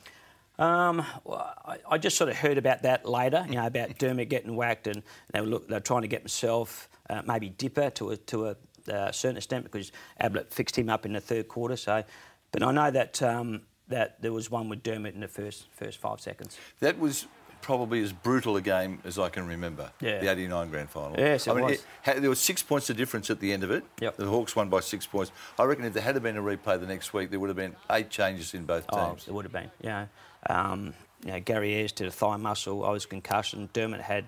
Um, 0.58 1.04
well, 1.24 1.54
I, 1.64 1.78
I 1.90 1.98
just 1.98 2.16
sort 2.16 2.30
of 2.30 2.36
heard 2.36 2.58
about 2.58 2.82
that 2.82 3.06
later, 3.06 3.44
you 3.48 3.56
know, 3.56 3.66
about 3.66 3.98
Dermott 3.98 4.28
getting 4.28 4.56
whacked, 4.56 4.86
and 4.86 5.02
they 5.32 5.40
were 5.40 5.46
look, 5.46 5.68
they're 5.68 5.80
trying 5.80 6.02
to 6.02 6.08
get 6.08 6.20
himself, 6.20 6.88
uh, 7.08 7.22
maybe 7.26 7.48
Dipper 7.50 7.90
to 7.90 8.10
a 8.10 8.16
to 8.16 8.48
a 8.48 8.56
uh, 8.90 9.12
certain 9.12 9.36
extent 9.36 9.64
because 9.64 9.92
Ablett 10.18 10.52
fixed 10.52 10.76
him 10.76 10.90
up 10.90 11.06
in 11.06 11.12
the 11.12 11.20
third 11.20 11.48
quarter. 11.48 11.76
So, 11.76 12.04
but 12.52 12.62
I 12.62 12.72
know 12.72 12.90
that 12.90 13.22
um, 13.22 13.62
that 13.88 14.20
there 14.20 14.32
was 14.32 14.50
one 14.50 14.68
with 14.68 14.82
Dermott 14.82 15.14
in 15.14 15.20
the 15.20 15.28
first 15.28 15.68
first 15.72 15.98
five 15.98 16.20
seconds. 16.20 16.58
That 16.80 16.98
was 16.98 17.26
probably 17.62 18.02
as 18.02 18.12
brutal 18.12 18.56
a 18.56 18.60
game 18.62 19.00
as 19.04 19.18
I 19.18 19.28
can 19.28 19.46
remember. 19.46 19.90
Yeah. 20.00 20.20
The 20.20 20.30
89 20.30 20.70
grand 20.70 20.90
final. 20.90 21.14
Yes, 21.18 21.46
it 21.46 21.50
I 21.50 21.54
mean, 21.54 21.64
was. 21.64 21.84
had- 22.02 22.22
there 22.22 22.30
was 22.30 22.40
six 22.40 22.62
points 22.62 22.90
of 22.90 22.96
difference 22.96 23.30
at 23.30 23.40
the 23.40 23.52
end 23.52 23.62
of 23.64 23.70
it. 23.70 23.84
Yep. 24.00 24.16
The 24.16 24.26
Hawks 24.26 24.54
won 24.56 24.68
by 24.68 24.80
six 24.80 25.06
points. 25.06 25.32
I 25.58 25.64
reckon 25.64 25.84
if 25.84 25.92
there 25.92 26.02
had 26.02 26.20
been 26.22 26.36
a 26.36 26.42
replay 26.42 26.78
the 26.80 26.86
next 26.86 27.12
week, 27.12 27.30
there 27.30 27.38
would 27.40 27.48
have 27.48 27.56
been 27.56 27.76
eight 27.90 28.10
changes 28.10 28.54
in 28.54 28.64
both 28.64 28.84
Oh, 28.90 29.08
teams. 29.10 29.28
it 29.28 29.32
would 29.34 29.44
have 29.44 29.52
been. 29.52 29.70
You 29.82 29.88
know, 29.88 30.08
um, 30.48 30.94
you 31.24 31.32
know, 31.32 31.40
Gary 31.40 31.74
Ayres 31.74 31.92
did 31.92 32.06
a 32.06 32.10
thigh 32.10 32.36
muscle. 32.36 32.84
I 32.84 32.90
was 32.90 33.06
concussion. 33.06 33.68
Dermott 33.72 34.00
had 34.00 34.24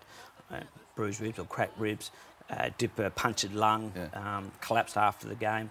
uh, 0.50 0.60
bruised 0.94 1.20
ribs 1.20 1.38
or 1.38 1.44
cracked 1.46 1.78
ribs. 1.78 2.10
Uh, 2.50 2.68
Dipper 2.76 3.08
punctured 3.10 3.54
lung. 3.54 3.92
Yeah. 3.96 4.36
Um, 4.36 4.52
collapsed 4.60 4.96
after 4.98 5.26
the 5.26 5.34
game. 5.34 5.70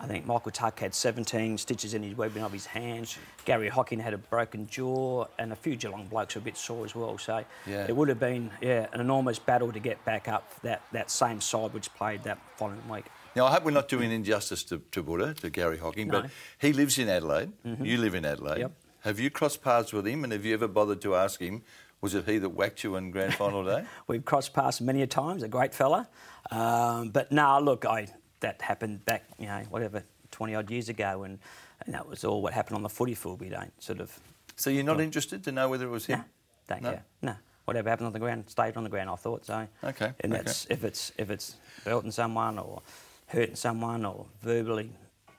I 0.00 0.06
think 0.06 0.26
Michael 0.26 0.52
Tuck 0.52 0.78
had 0.78 0.94
17 0.94 1.58
stitches 1.58 1.92
in 1.92 2.02
his 2.04 2.16
webbing 2.16 2.42
of 2.44 2.52
his 2.52 2.66
hand. 2.66 3.16
Garry 3.44 3.68
Hocking 3.68 3.98
had 3.98 4.14
a 4.14 4.18
broken 4.18 4.68
jaw, 4.68 5.26
and 5.38 5.52
a 5.52 5.56
few 5.56 5.74
Geelong 5.74 6.06
blokes 6.06 6.36
were 6.36 6.40
a 6.40 6.42
bit 6.42 6.56
sore 6.56 6.84
as 6.84 6.94
well. 6.94 7.18
So 7.18 7.44
Yeah. 7.66 7.86
it 7.88 7.96
would 7.96 8.08
have 8.08 8.20
been 8.20 8.50
yeah 8.60 8.86
an 8.92 9.00
enormous 9.00 9.38
battle 9.40 9.72
to 9.72 9.80
get 9.80 10.04
back 10.04 10.28
up 10.28 10.52
that 10.62 10.82
that 10.92 11.10
same 11.10 11.40
side 11.40 11.72
which 11.72 11.92
played 11.94 12.22
that 12.24 12.38
following 12.56 12.86
week. 12.88 13.06
Now, 13.34 13.46
I 13.46 13.52
hope 13.52 13.64
we're 13.64 13.70
not 13.72 13.88
doing 13.88 14.10
injustice 14.10 14.62
to, 14.64 14.78
to 14.92 15.02
Buddha, 15.02 15.34
to 15.34 15.50
Garry 15.50 15.78
Hocking, 15.78 16.08
but 16.08 16.30
he 16.58 16.72
lives 16.72 16.98
in 16.98 17.08
Adelaide. 17.08 17.52
You 17.82 17.98
live 17.98 18.14
in 18.14 18.24
Adelaide. 18.24 18.58
Yep. 18.60 18.72
Have 19.00 19.20
you 19.20 19.30
crossed 19.30 19.62
paths 19.62 19.92
with 19.92 20.06
him, 20.06 20.24
and 20.24 20.32
have 20.32 20.44
you 20.44 20.54
ever 20.54 20.66
bothered 20.66 21.00
to 21.02 21.14
ask 21.14 21.38
him, 21.40 21.62
was 22.00 22.14
it 22.14 22.24
he 22.26 22.38
that 22.38 22.48
whacked 22.50 22.82
you 22.84 22.96
in 22.96 23.10
grand 23.10 23.34
final 23.34 23.64
day? 23.72 23.84
We've 24.06 24.24
crossed 24.24 24.54
paths 24.54 24.80
many 24.80 25.02
a 25.02 25.06
times. 25.06 25.42
A 25.42 25.48
great 25.48 25.72
fella, 25.74 26.08
um, 26.50 27.10
but 27.10 27.30
no, 27.30 27.60
look, 27.60 27.84
I 27.84 28.08
that 28.40 28.60
happened 28.62 29.04
back, 29.04 29.24
you 29.38 29.46
know, 29.46 29.62
whatever, 29.70 30.02
twenty 30.30 30.54
odd 30.54 30.70
years 30.70 30.88
ago, 30.88 31.22
and, 31.24 31.38
and 31.84 31.94
that 31.94 32.06
was 32.08 32.24
all 32.24 32.42
what 32.42 32.52
happened 32.52 32.76
on 32.76 32.82
the 32.82 32.88
footy 32.88 33.14
field. 33.14 33.40
We 33.40 33.48
don't 33.48 33.72
sort 33.82 34.00
of, 34.00 34.18
so 34.56 34.70
you're 34.70 34.84
not 34.84 35.00
interested 35.00 35.42
to 35.44 35.52
know 35.52 35.68
whether 35.68 35.86
it 35.86 35.90
was 35.90 36.06
him? 36.06 36.18
no, 36.20 36.24
don't 36.68 36.82
No? 36.82 36.90
care, 36.90 37.04
no. 37.22 37.34
Whatever 37.64 37.90
happened 37.90 38.06
on 38.06 38.12
the 38.14 38.18
ground 38.18 38.44
stayed 38.48 38.76
on 38.78 38.84
the 38.84 38.88
ground. 38.88 39.10
I 39.10 39.16
thought 39.16 39.44
so. 39.44 39.68
Okay, 39.84 40.12
And 40.20 40.32
okay. 40.32 40.42
that's 40.42 40.66
if 40.70 40.84
it's 40.84 41.12
if 41.18 41.30
it's 41.30 41.56
belting 41.84 42.10
someone 42.12 42.58
or 42.58 42.80
hurting 43.26 43.56
someone 43.56 44.06
or 44.06 44.24
verbally, 44.40 44.90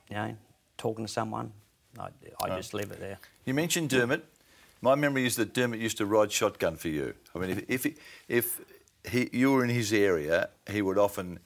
you 0.08 0.14
know, 0.16 0.36
talking 0.78 1.04
to 1.06 1.10
someone, 1.12 1.52
I, 1.98 2.08
I 2.42 2.48
just 2.56 2.72
leave 2.72 2.92
it 2.92 3.00
there. 3.00 3.18
You 3.44 3.54
mentioned 3.54 3.90
Dermott. 3.90 4.24
My 4.80 4.94
memory 4.94 5.26
is 5.26 5.34
that 5.36 5.52
Dermott 5.52 5.80
used 5.80 5.98
to 5.98 6.06
ride 6.06 6.30
shotgun 6.30 6.76
for 6.76 6.88
you. 6.88 7.14
I 7.34 7.38
mean, 7.40 7.50
if 7.50 7.84
if, 7.86 7.98
if 8.28 8.60
he, 9.10 9.28
you 9.32 9.50
were 9.52 9.64
in 9.64 9.70
his 9.70 9.92
area, 9.92 10.50
he 10.70 10.82
would 10.82 10.98
often, 10.98 11.40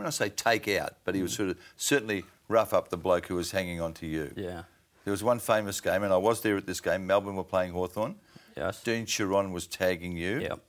when 0.00 0.06
I 0.06 0.10
say 0.10 0.30
take 0.30 0.66
out, 0.68 0.94
but 1.04 1.14
he 1.14 1.20
was 1.22 1.34
sort 1.34 1.50
of 1.50 1.58
certainly 1.76 2.24
rough 2.48 2.72
up 2.72 2.88
the 2.88 2.96
bloke 2.96 3.26
who 3.26 3.34
was 3.34 3.50
hanging 3.50 3.82
on 3.82 3.92
to 3.94 4.06
you. 4.06 4.32
Yeah. 4.34 4.62
There 5.04 5.10
was 5.12 5.22
one 5.22 5.38
famous 5.38 5.78
game, 5.80 6.02
and 6.02 6.10
I 6.12 6.16
was 6.16 6.40
there 6.40 6.56
at 6.56 6.64
this 6.66 6.80
game. 6.80 7.06
Melbourne 7.06 7.36
were 7.36 7.44
playing 7.44 7.72
Hawthorn. 7.72 8.14
Yes. 8.56 8.82
Dean 8.82 9.04
Chiron 9.04 9.52
was 9.52 9.66
tagging 9.66 10.16
you. 10.16 10.40
Yep. 10.40 10.60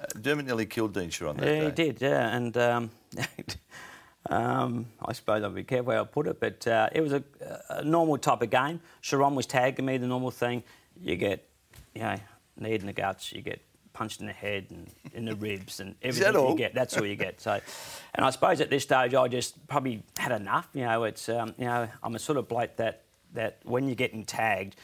Uh, 0.00 0.04
Dermott 0.20 0.46
nearly 0.46 0.64
killed 0.64 0.94
Dean 0.94 1.10
Chiron 1.10 1.36
that 1.36 1.46
Yeah, 1.46 1.60
day. 1.60 1.64
he 1.66 1.70
did. 1.72 2.00
Yeah, 2.00 2.34
and 2.34 2.56
um, 2.56 2.90
um, 4.30 4.86
I 5.04 5.12
suppose 5.12 5.42
I'll 5.42 5.50
be 5.50 5.64
careful 5.64 5.92
how 5.92 6.00
I 6.00 6.04
put 6.04 6.26
it, 6.26 6.40
but 6.40 6.66
uh, 6.66 6.88
it 6.92 7.00
was 7.02 7.12
a, 7.12 7.22
a 7.68 7.84
normal 7.84 8.16
type 8.18 8.40
of 8.42 8.50
game. 8.50 8.80
Sharon 9.00 9.34
was 9.34 9.46
tagging 9.46 9.84
me, 9.84 9.98
the 9.98 10.06
normal 10.06 10.30
thing. 10.30 10.62
You 11.00 11.16
get, 11.16 11.46
you 11.94 12.02
know, 12.02 12.16
knee 12.58 12.74
in 12.74 12.86
the 12.86 12.92
guts, 12.92 13.32
you 13.32 13.42
get 13.42 13.60
punched 13.92 14.20
in 14.20 14.26
the 14.26 14.32
head 14.32 14.66
and 14.70 14.88
in 15.14 15.24
the 15.24 15.34
ribs 15.46 15.80
and 15.80 15.94
everything 16.02 16.34
you 16.34 16.56
get. 16.56 16.74
That's 16.74 16.96
all 16.96 17.06
you 17.06 17.16
get. 17.16 17.40
So, 17.40 17.60
and 18.14 18.24
I 18.24 18.30
suppose 18.30 18.60
at 18.60 18.70
this 18.70 18.82
stage 18.82 19.14
I 19.14 19.28
just 19.28 19.66
probably 19.66 20.02
had 20.18 20.32
enough. 20.32 20.68
You 20.74 20.82
know, 20.82 21.04
it's 21.04 21.28
um, 21.28 21.54
you 21.58 21.66
know 21.66 21.88
I'm 22.02 22.14
a 22.14 22.18
sort 22.18 22.38
of 22.38 22.48
bloke 22.48 22.76
that 22.76 23.02
that 23.34 23.58
when 23.64 23.86
you're 23.86 23.94
getting 23.94 24.24
tagged. 24.24 24.76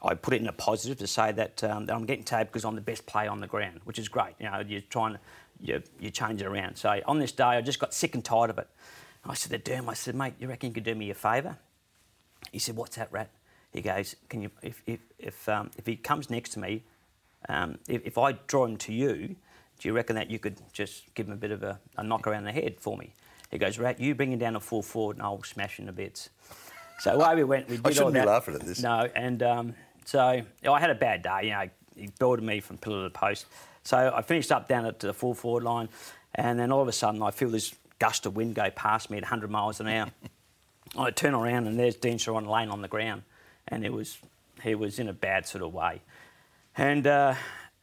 I 0.00 0.14
put 0.14 0.32
it 0.32 0.40
in 0.40 0.46
a 0.46 0.52
positive 0.52 0.98
to 0.98 1.06
say 1.06 1.32
that, 1.32 1.62
um, 1.64 1.84
that 1.86 1.94
I'm 1.94 2.06
getting 2.06 2.24
tagged 2.24 2.50
because 2.50 2.64
I'm 2.64 2.76
the 2.76 2.80
best 2.80 3.04
player 3.04 3.28
on 3.28 3.40
the 3.40 3.46
ground, 3.46 3.80
which 3.84 3.98
is 3.98 4.08
great. 4.08 4.34
You 4.38 4.46
know, 4.46 4.60
you're 4.60 4.80
trying 4.82 5.14
to 5.14 5.20
you, 5.60 5.82
you 5.98 6.10
change 6.10 6.40
it 6.40 6.46
around. 6.46 6.76
So 6.76 7.00
on 7.06 7.18
this 7.18 7.32
day, 7.32 7.44
I 7.44 7.60
just 7.60 7.78
got 7.78 7.94
sick 7.94 8.14
and 8.14 8.24
tired 8.24 8.50
of 8.50 8.58
it. 8.58 8.68
I 9.24 9.34
said 9.34 9.64
to 9.64 9.70
Derm, 9.70 9.88
I 9.88 9.94
said, 9.94 10.14
mate, 10.14 10.34
you 10.38 10.48
reckon 10.48 10.70
you 10.70 10.74
could 10.74 10.84
do 10.84 10.94
me 10.94 11.10
a 11.10 11.14
favour? 11.14 11.58
He 12.52 12.58
said, 12.58 12.76
what's 12.76 12.96
that, 12.96 13.12
Rat? 13.12 13.30
He 13.72 13.82
goes, 13.82 14.16
can 14.28 14.42
you, 14.42 14.50
if, 14.62 14.82
if, 14.86 15.00
if, 15.18 15.48
um, 15.48 15.70
if 15.76 15.86
he 15.86 15.96
comes 15.96 16.30
next 16.30 16.50
to 16.50 16.60
me, 16.60 16.82
um, 17.48 17.78
if, 17.88 18.02
if 18.04 18.18
I 18.18 18.32
draw 18.32 18.64
him 18.64 18.76
to 18.78 18.92
you, 18.92 19.36
do 19.78 19.88
you 19.88 19.92
reckon 19.92 20.16
that 20.16 20.30
you 20.30 20.38
could 20.38 20.56
just 20.72 21.12
give 21.14 21.26
him 21.26 21.32
a 21.32 21.36
bit 21.36 21.50
of 21.50 21.62
a, 21.62 21.78
a 21.96 22.02
knock 22.02 22.26
around 22.26 22.44
the 22.44 22.52
head 22.52 22.76
for 22.78 22.96
me? 22.96 23.12
He 23.50 23.58
goes, 23.58 23.78
Rat, 23.78 24.00
you 24.00 24.14
bring 24.14 24.32
him 24.32 24.38
down 24.38 24.54
to 24.54 24.60
full 24.60 24.82
forward 24.82 25.16
and 25.16 25.22
I'll 25.22 25.42
smash 25.42 25.78
him 25.78 25.86
to 25.86 25.92
bits. 25.92 26.30
So 26.98 27.12
away 27.12 27.36
we 27.36 27.44
went. 27.44 27.68
We 27.68 27.76
did 27.76 27.86
all 27.86 27.92
shouldn't 27.92 28.14
be 28.14 28.22
laughing 28.22 28.54
at 28.54 28.60
this. 28.62 28.82
No, 28.82 29.08
and 29.14 29.42
um, 29.42 29.74
so 30.04 30.20
I 30.20 30.80
had 30.80 30.90
a 30.90 30.94
bad 30.94 31.22
day. 31.22 31.44
You 31.44 31.50
know, 31.50 31.68
he 31.96 32.08
belted 32.18 32.44
me 32.44 32.60
from 32.60 32.78
pillar 32.78 33.04
to 33.04 33.10
post. 33.10 33.46
So 33.84 34.12
I 34.14 34.20
finished 34.22 34.50
up 34.52 34.68
down 34.68 34.84
at 34.84 34.98
the 34.98 35.14
full 35.14 35.34
forward 35.34 35.62
line, 35.62 35.88
and 36.34 36.58
then 36.58 36.72
all 36.72 36.82
of 36.82 36.88
a 36.88 36.92
sudden 36.92 37.22
I 37.22 37.30
feel 37.30 37.50
this 37.50 37.74
gust 37.98 38.26
of 38.26 38.36
wind 38.36 38.54
go 38.54 38.70
past 38.70 39.10
me 39.10 39.16
at 39.16 39.22
100 39.22 39.50
miles 39.50 39.80
an 39.80 39.88
hour. 39.88 40.08
I 40.98 41.10
turn 41.10 41.34
around 41.34 41.66
and 41.66 41.78
there's 41.78 41.96
Dean 41.96 42.18
Sharon 42.18 42.46
laying 42.46 42.70
on 42.70 42.82
the 42.82 42.88
ground, 42.88 43.22
and 43.68 43.84
it 43.84 43.92
was 43.92 44.18
he 44.62 44.74
was 44.74 44.98
in 44.98 45.08
a 45.08 45.12
bad 45.12 45.46
sort 45.46 45.62
of 45.62 45.72
way, 45.72 46.00
and 46.78 47.06
uh, 47.06 47.34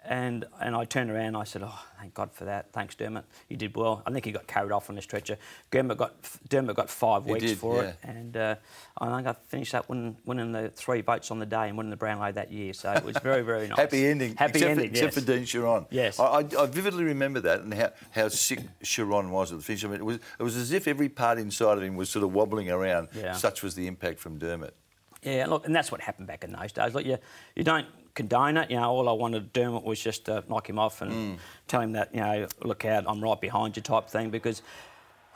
and 0.08 0.46
and 0.62 0.76
I 0.76 0.86
turned 0.86 1.10
around 1.12 1.26
and 1.26 1.38
I 1.38 1.44
said, 1.44 1.62
"Oh, 1.64 1.80
thank 2.00 2.14
God 2.14 2.32
for 2.32 2.46
that. 2.46 2.72
Thanks, 2.72 2.96
Dermott. 2.96 3.26
You 3.50 3.58
did 3.58 3.76
well." 3.76 4.02
I 4.06 4.12
think 4.12 4.26
he 4.26 4.32
got 4.32 4.48
carried 4.48 4.72
off 4.72 4.90
on 4.90 4.96
the 4.96 5.02
stretcher. 5.02 5.38
Dermott 5.72 5.98
got 5.98 6.14
Dermott 6.48 6.76
got 6.76 6.90
five 6.90 7.26
He 7.26 7.34
weeks 7.34 7.46
did, 7.46 7.58
for 7.58 7.82
yeah. 7.84 7.90
it, 7.90 7.98
and 8.04 8.38
uh, 8.38 8.56
I 9.00 9.16
think 9.16 9.28
I 9.28 9.34
finished 9.48 9.76
up 9.76 9.90
winning, 9.90 10.16
winning 10.26 10.52
the 10.52 10.70
three 10.70 11.02
votes 11.02 11.32
on 11.32 11.40
the 11.40 11.46
day 11.46 11.68
and 11.68 11.78
winning 11.78 11.90
the 11.90 11.98
Brownlow 11.98 12.32
that 12.34 12.52
year. 12.52 12.74
So 12.74 12.92
it 12.94 13.04
was 13.04 13.18
very 13.18 13.42
very 13.42 13.68
nice. 13.68 13.78
Happy 13.78 14.06
ending. 14.06 14.36
Happy 14.36 14.52
except 14.60 14.72
ending. 14.72 14.90
For, 14.90 15.06
except 15.06 15.14
for 15.14 15.22
Dean 15.22 15.46
Sharon. 15.46 15.86
Yes. 15.90 16.20
I, 16.20 16.26
I, 16.26 16.46
I 16.60 16.66
vividly 16.68 17.04
remember 17.04 17.40
that 17.42 17.62
and 17.62 17.74
how, 17.74 17.92
how 18.12 18.28
sick 18.30 18.60
Sharon 18.84 19.32
was 19.32 19.52
at 19.52 19.58
the 19.58 19.64
finish. 19.64 19.84
I 19.84 19.88
mean, 19.88 20.00
it 20.00 20.06
was, 20.06 20.20
it 20.40 20.44
was 20.44 20.56
as 20.56 20.72
if 20.72 20.88
every 20.88 21.10
part 21.10 21.40
inside 21.40 21.78
of 21.78 21.84
him 21.84 21.96
was 21.96 22.10
sort 22.10 22.24
of 22.24 22.34
wobbling 22.34 22.70
around. 22.70 23.10
Yeah. 23.14 23.34
Such 23.34 23.64
was 23.64 23.76
the 23.76 23.88
impact 23.88 24.20
from 24.20 24.38
Dermott. 24.38 24.76
Yeah, 25.24 25.48
look, 25.48 25.66
and 25.66 25.76
that's 25.76 25.92
what 25.92 26.02
happened 26.02 26.28
back 26.28 26.44
in 26.44 26.52
those 26.52 26.72
days. 26.72 26.94
Look, 26.94 27.04
you, 27.04 27.18
you 27.56 27.64
don't 27.64 27.88
condone 28.16 28.58
it. 28.58 28.72
You 28.72 28.78
know, 28.78 28.90
all 28.90 29.08
I 29.08 29.12
wanted 29.12 29.54
to 29.54 29.60
do 29.62 29.72
was 29.78 30.00
just 30.00 30.26
to 30.26 30.44
knock 30.50 30.68
him 30.70 30.80
off 30.80 31.02
and 31.02 31.12
Mm. 31.12 31.38
tell 31.68 31.82
him 31.82 31.92
that, 31.94 32.14
you 32.16 32.22
know, 32.22 32.48
look 32.64 32.86
out, 32.86 33.04
I'm 33.08 33.22
right 33.22 33.40
behind 33.40 33.76
you 33.76 33.84
type 33.84 34.08
thing 34.10 34.30
because 34.32 34.62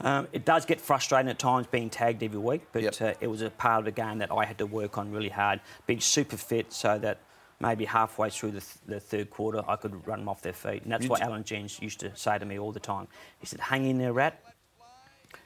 um, 0.01 0.27
it 0.31 0.45
does 0.45 0.65
get 0.65 0.79
frustrating 0.79 1.29
at 1.29 1.38
times 1.38 1.67
being 1.67 1.89
tagged 1.89 2.24
every 2.24 2.39
week, 2.39 2.62
but 2.71 2.81
Yep. 2.83 3.01
uh, 3.01 3.13
it 3.19 3.27
was 3.27 3.41
a 3.41 3.50
part 3.50 3.79
of 3.79 3.86
the 3.86 3.91
game 3.91 4.19
that 4.19 4.31
I 4.31 4.45
had 4.45 4.57
to 4.59 4.65
work 4.65 4.98
on 4.98 5.12
really 5.12 5.27
hard, 5.29 5.59
being 5.88 6.00
super 6.00 6.38
fit 6.38 6.71
so 6.71 6.98
that 7.00 7.17
maybe 7.59 7.83
halfway 7.83 8.29
through 8.29 8.51
the, 8.51 8.62
th- 8.62 8.77
the 8.88 9.00
third 9.01 9.29
quarter 9.29 9.62
I 9.67 9.75
could 9.75 10.07
run 10.07 10.19
them 10.19 10.29
off 10.29 10.41
their 10.41 10.53
feet. 10.53 10.83
And 10.83 10.91
that's 10.93 11.03
You 11.03 11.09
what 11.09 11.19
j- 11.19 11.25
Alan 11.25 11.43
Jeans 11.43 11.81
used 11.81 12.00
to 12.00 12.15
say 12.15 12.39
to 12.39 12.45
me 12.45 12.57
all 12.57 12.71
the 12.71 12.79
time. 12.79 13.09
He 13.41 13.45
said, 13.45 13.59
hang 13.59 13.86
in 13.86 13.98
there, 13.98 14.13
Rat 14.13 14.41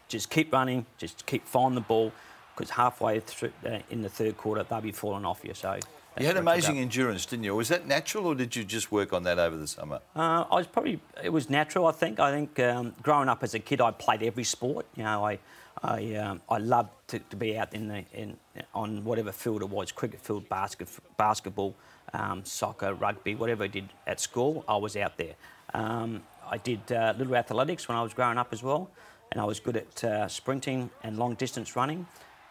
just 0.08 0.30
keep 0.30 0.54
running, 0.54 0.86
just 1.00 1.26
keep 1.26 1.48
finding 1.48 1.74
the 1.76 1.82
ball, 1.82 2.12
because 2.56 2.70
halfway 2.70 3.20
through 3.22 3.52
uh, 3.66 3.80
in 3.90 4.04
the 4.04 4.10
third 4.10 4.38
quarter 4.38 4.62
they'll 4.64 4.82
be 4.82 4.92
falling 4.92 5.26
off 5.26 5.42
you. 5.44 5.56
So 5.56 5.80
You 6.20 6.26
had 6.28 6.36
where 6.36 6.44
it 6.44 6.46
took 6.46 6.54
amazing 6.54 6.80
endurance, 6.80 7.26
didn't 7.26 7.46
you? 7.46 7.56
Was 7.56 7.70
that 7.70 7.88
natural, 7.88 8.28
or 8.28 8.36
did 8.36 8.56
you 8.56 8.64
just 8.64 8.92
work 8.92 9.14
on 9.14 9.24
that 9.24 9.40
over 9.40 9.58
the 9.58 9.68
summer? 9.68 10.00
Uh, 10.16 10.46
I 10.52 10.56
was 10.56 10.68
probably 10.68 11.00
it 11.24 11.30
was 11.30 11.50
natural. 11.50 11.88
I 11.88 11.92
think. 11.92 12.20
I 12.20 12.32
think 12.32 12.60
um, 12.60 12.94
growing 13.02 13.30
up 13.30 13.44
as 13.44 13.54
a 13.54 13.60
kid, 13.60 13.82
I 13.82 13.92
played 13.92 14.22
every 14.24 14.44
sport. 14.44 14.86
You 14.96 15.04
know, 15.04 15.26
I 15.26 15.40
I 15.82 16.16
um, 16.16 16.42
I 16.50 16.58
loved 16.58 16.92
to, 17.08 17.20
to 17.20 17.36
be 17.36 17.58
out 17.58 17.74
in 17.74 17.88
the 17.88 18.06
in 18.14 18.38
on 18.74 19.04
whatever 19.04 19.32
field 19.32 19.62
it 19.62 19.70
was, 19.70 19.92
cricket 19.92 20.22
field, 20.22 20.48
basket, 20.50 20.88
basketball, 21.18 21.76
um, 22.14 22.46
soccer, 22.46 22.94
rugby, 22.94 23.36
whatever 23.36 23.64
I 23.64 23.68
did 23.68 23.90
at 24.06 24.20
school, 24.20 24.64
I 24.68 24.78
was 24.78 24.96
out 24.96 25.18
there. 25.18 25.34
Um, 25.74 26.24
I 26.50 26.58
did 26.58 26.92
uh, 26.92 27.14
little 27.18 27.36
athletics 27.36 27.88
when 27.88 27.98
I 27.98 28.04
was 28.04 28.14
growing 28.14 28.38
up 28.38 28.54
as 28.54 28.62
well, 28.62 28.92
and 29.32 29.42
I 29.42 29.46
was 29.46 29.60
good 29.60 29.78
at 29.78 30.04
uh, 30.04 30.28
sprinting 30.28 30.90
and 31.02 31.18
long 31.18 31.34
distance 31.36 31.76
running. 31.76 32.06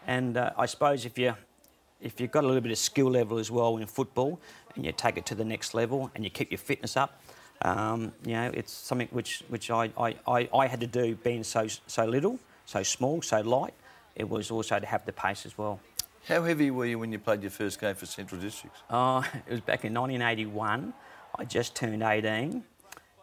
And 0.05 0.35
uh, 0.35 0.51
I 0.57 0.65
suppose 0.65 1.05
if 1.05 1.17
you 1.17 1.35
if 2.03 2.19
you've 2.19 2.31
got 2.31 2.43
a 2.43 2.47
little 2.47 2.61
bit 2.61 2.71
of 2.71 2.77
skill 2.77 3.09
level 3.09 3.39
as 3.39 3.49
well 3.49 3.77
in 3.77 3.87
football 3.87 4.39
and 4.75 4.85
you 4.85 4.91
take 4.91 5.17
it 5.17 5.25
to 5.27 5.35
the 5.35 5.45
next 5.45 5.73
level 5.73 6.11
and 6.13 6.23
you 6.23 6.29
keep 6.29 6.51
your 6.51 6.57
fitness 6.57 6.97
up, 6.97 7.21
um, 7.61 8.11
you 8.25 8.33
know, 8.33 8.51
it's 8.53 8.71
something 8.71 9.07
which, 9.11 9.43
which 9.47 9.71
I, 9.71 9.89
I, 9.97 10.15
I, 10.27 10.49
I 10.53 10.67
had 10.67 10.81
to 10.81 10.87
do 10.87 11.15
being 11.15 11.43
so, 11.43 11.67
so 11.87 12.05
little, 12.05 12.39
so 12.65 12.83
small, 12.83 13.21
so 13.21 13.41
light. 13.41 13.73
It 14.15 14.29
was 14.29 14.51
also 14.51 14.79
to 14.79 14.85
have 14.85 15.05
the 15.05 15.13
pace 15.13 15.45
as 15.45 15.57
well. 15.57 15.79
How 16.27 16.43
heavy 16.43 16.71
were 16.71 16.85
you 16.85 16.99
when 16.99 17.11
you 17.11 17.19
played 17.19 17.41
your 17.41 17.51
first 17.51 17.79
game 17.79 17.95
for 17.95 18.05
Central 18.05 18.39
Districts? 18.39 18.81
Uh, 18.89 19.23
it 19.47 19.51
was 19.51 19.61
back 19.61 19.85
in 19.85 19.93
1981. 19.93 20.93
I 21.39 21.45
just 21.45 21.75
turned 21.75 22.03
18 22.03 22.63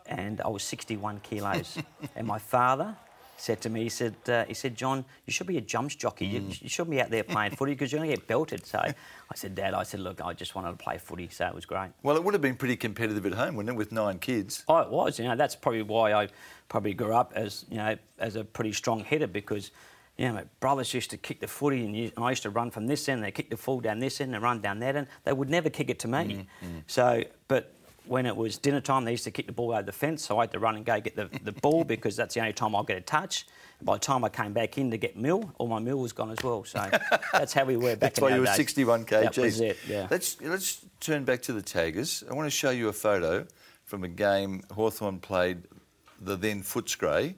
and 0.07 0.41
I 0.41 0.49
was 0.49 0.63
61 0.63 1.21
kilos. 1.21 1.79
and 2.17 2.27
my 2.27 2.39
father 2.39 2.97
said 3.41 3.61
to 3.63 3.71
me, 3.71 3.85
he 3.85 3.89
said, 3.89 4.15
uh, 4.29 4.45
he 4.45 4.55
said, 4.55 4.77
John, 4.77 5.05
you 5.27 5.33
should 5.33 5.47
be 5.47 5.57
a 5.57 5.61
jumps 5.63 5.95
jockey. 5.95 6.27
You, 6.27 6.41
mm. 6.43 6.63
you 6.63 6.69
shouldn't 6.69 6.91
be 6.91 7.01
out 7.01 7.11
there 7.11 7.25
playing 7.35 7.53
footy 7.53 7.73
because 7.73 7.91
you're 7.91 7.99
going 7.99 8.11
to 8.11 8.17
get 8.17 8.27
belted. 8.27 8.67
So 8.67 8.79
I 8.79 9.35
said, 9.35 9.55
Dad, 9.55 9.73
I 9.73 9.83
said, 9.83 10.01
look, 10.01 10.21
I 10.21 10.35
just 10.35 10.55
wanted 10.55 10.71
to 10.73 10.77
play 10.77 10.99
footy. 10.99 11.29
So 11.29 11.47
it 11.47 11.55
was 11.55 11.65
great. 11.65 11.91
Well, 12.03 12.17
it 12.17 12.25
would 12.25 12.35
have 12.35 12.43
been 12.43 12.57
pretty 12.57 12.77
competitive 12.77 13.25
at 13.27 13.35
home, 13.35 13.57
wouldn't 13.57 13.75
it, 13.75 13.79
with 13.79 13.93
nine 13.93 14.19
kids? 14.19 14.65
Oh, 14.69 14.79
it 14.79 14.91
was. 14.91 15.19
You 15.19 15.25
know, 15.27 15.37
that's 15.37 15.57
probably 15.57 15.83
why 15.83 16.13
I 16.13 16.29
probably 16.69 16.93
grew 16.95 17.15
up 17.15 17.33
as 17.35 17.65
you 17.71 17.79
know 17.79 17.97
as 18.19 18.37
a 18.37 18.45
pretty 18.45 18.73
strong 18.73 19.05
hitter 19.05 19.27
because. 19.27 19.71
You 20.19 20.29
know, 20.29 20.35
my 20.35 20.45
brothers 20.59 20.93
used 20.93 21.09
to 21.11 21.17
kick 21.17 21.41
the 21.41 21.47
footy, 21.47 21.83
and, 21.83 21.97
you, 21.97 22.13
and 22.15 22.23
I 22.23 22.29
used 22.29 22.43
to 22.43 22.51
run 22.51 22.71
from 22.71 22.87
this 22.87 23.09
end. 23.09 23.25
They 23.25 23.31
kick 23.31 23.49
the 23.49 23.57
ball 23.57 23.81
down 23.81 24.01
this 24.01 24.21
end, 24.21 24.35
and 24.35 24.43
run 24.43 24.61
down 24.61 24.79
that 24.81 24.95
end. 24.95 25.07
They 25.25 25.33
would 25.33 25.49
never 25.49 25.71
kick 25.71 25.89
it 25.89 25.99
to 26.01 26.09
me. 26.09 26.19
Mm, 26.63 26.69
mm. 26.69 26.83
So, 26.87 27.25
but 27.49 27.73
when 28.11 28.27
it 28.27 28.35
was 28.37 28.59
dinner 28.59 28.81
time, 28.81 29.05
they 29.05 29.13
used 29.13 29.23
to 29.23 29.31
kick 29.31 29.47
the 29.47 29.53
ball 29.53 29.71
over 29.71 29.83
the 29.83 29.93
fence. 29.93 30.25
So 30.27 30.39
I 30.39 30.43
had 30.43 30.53
to 30.53 30.59
run 30.59 30.75
and 30.75 30.85
go 30.85 31.01
get 31.01 31.15
the, 31.15 31.31
the 31.45 31.53
ball 31.53 31.85
because 31.85 32.17
that's 32.17 32.35
the 32.35 32.41
only 32.41 32.53
time 32.53 32.75
I'll 32.75 32.83
get 32.83 32.99
a 32.99 33.01
touch. 33.03 33.47
By 33.83 33.95
the 33.95 34.01
time 34.01 34.25
I 34.25 34.29
came 34.29 34.53
back 34.53 34.77
in 34.79 34.91
to 34.91 34.97
get 34.99 35.17
meal, 35.17 35.53
all 35.59 35.69
my 35.69 35.79
meal 35.79 35.97
was 35.99 36.13
gone 36.13 36.33
as 36.33 36.43
well. 36.43 36.65
So 36.65 36.85
that's 37.33 37.53
how 37.53 37.65
we 37.65 37.77
were 37.77 37.95
back 37.95 38.01
That's 38.01 38.19
in 38.19 38.25
why 38.25 38.35
you 38.35 38.41
were 38.41 38.47
days. 38.47 38.57
61 38.57 39.05
kgs. 39.05 39.21
That 39.23 39.37
was 39.39 39.61
it. 39.61 39.79
Yeah. 39.89 40.09
Let's 40.11 40.41
let's 40.41 40.85
turn 40.99 41.25
back 41.25 41.41
to 41.43 41.53
the 41.53 41.63
Taggers. 41.63 42.25
I 42.29 42.35
want 42.35 42.47
to 42.47 42.51
show 42.51 42.71
you 42.71 42.89
a 42.89 42.93
photo 42.93 43.47
from 43.85 44.03
a 44.03 44.09
game 44.09 44.65
Hawthorn 44.73 45.21
played 45.21 45.63
the 46.21 46.35
then 46.35 46.63
Footscray, 46.63 47.35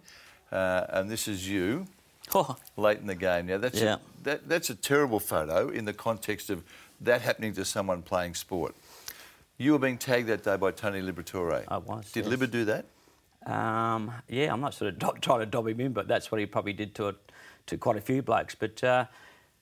uh, 0.50 0.87
and 0.88 1.11
this 1.11 1.29
is 1.29 1.47
you 1.49 1.87
Oh, 2.35 2.57
late 2.79 2.99
in 2.99 3.07
the 3.07 3.14
game. 3.14 3.47
Now 3.47 3.59
that's 3.59 3.79
Yeah. 3.81 3.97
a, 3.97 4.25
that, 4.25 4.49
that's 4.49 4.71
a 4.71 4.75
terrible 4.75 5.21
photo 5.21 5.69
in 5.69 5.85
the 5.85 5.93
context 5.93 6.49
of 6.49 6.64
that 7.02 7.21
happening 7.21 7.52
to 7.55 7.64
someone 7.67 8.00
playing 8.02 8.35
sport. 8.37 8.75
You 9.62 9.71
were 9.71 9.78
being 9.78 9.97
tagged 9.97 10.26
that 10.26 10.42
day 10.42 10.57
by 10.57 10.73
Tony 10.73 11.00
Liberatore. 11.00 11.62
I 11.69 11.78
was, 11.78 12.11
Did 12.11 12.25
yes. 12.25 12.31
Liber 12.31 12.49
do 12.49 12.64
that? 12.64 12.85
Um, 13.47 14.11
yeah, 14.28 14.52
I'm 14.52 14.61
not 14.61 14.75
sort 14.75 14.92
of 14.92 14.99
do- 14.99 15.21
trying 15.21 15.38
to 15.38 15.47
dob 15.47 15.69
him 15.69 15.78
in, 15.78 15.92
but 15.92 16.09
that's 16.09 16.33
what 16.33 16.40
he 16.40 16.47
probably 16.47 16.73
did 16.73 16.97
to 16.97 17.14
to 17.66 17.78
quite 17.78 17.97
a 17.97 18.00
few 18.00 18.23
blokes. 18.23 18.57
But 18.57 18.83
uh, 18.83 19.04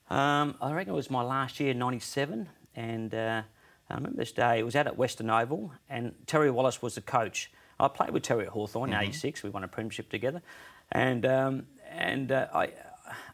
um, 0.09 0.55
I 0.59 0.71
reckon 0.73 0.93
it 0.93 0.95
was 0.95 1.11
my 1.11 1.21
last 1.21 1.59
year, 1.59 1.75
'97, 1.75 2.49
and 2.75 3.13
uh, 3.13 3.43
I 3.91 3.93
remember 3.93 4.17
this 4.17 4.31
day. 4.31 4.57
It 4.57 4.63
was 4.63 4.75
out 4.75 4.87
at 4.87 4.97
Western 4.97 5.29
Oval, 5.29 5.71
and 5.87 6.15
Terry 6.25 6.49
Wallace 6.49 6.81
was 6.81 6.95
the 6.95 7.01
coach. 7.01 7.51
I 7.79 7.87
played 7.87 8.09
with 8.09 8.23
Terry 8.23 8.45
at 8.45 8.49
Hawthorn 8.49 8.91
in 8.91 8.99
'86. 8.99 9.43
We 9.43 9.51
won 9.51 9.63
a 9.63 9.67
premiership 9.67 10.09
together, 10.09 10.41
and 10.91 11.27
um, 11.27 11.67
and 11.91 12.31
uh, 12.31 12.47
I 12.55 12.71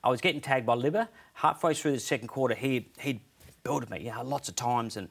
I 0.03 0.09
was 0.09 0.19
getting 0.19 0.41
tagged 0.41 0.65
by 0.65 0.73
Liber. 0.73 1.07
Halfway 1.35 1.75
through 1.75 1.93
the 1.93 2.01
second 2.01 2.27
quarter, 2.27 2.55
he 2.55 2.89
he'd 2.99 3.21
belted 3.63 3.89
me, 3.89 3.99
yeah, 3.99 4.19
lots 4.19 4.49
of 4.49 4.57
times, 4.57 4.97
and. 4.97 5.07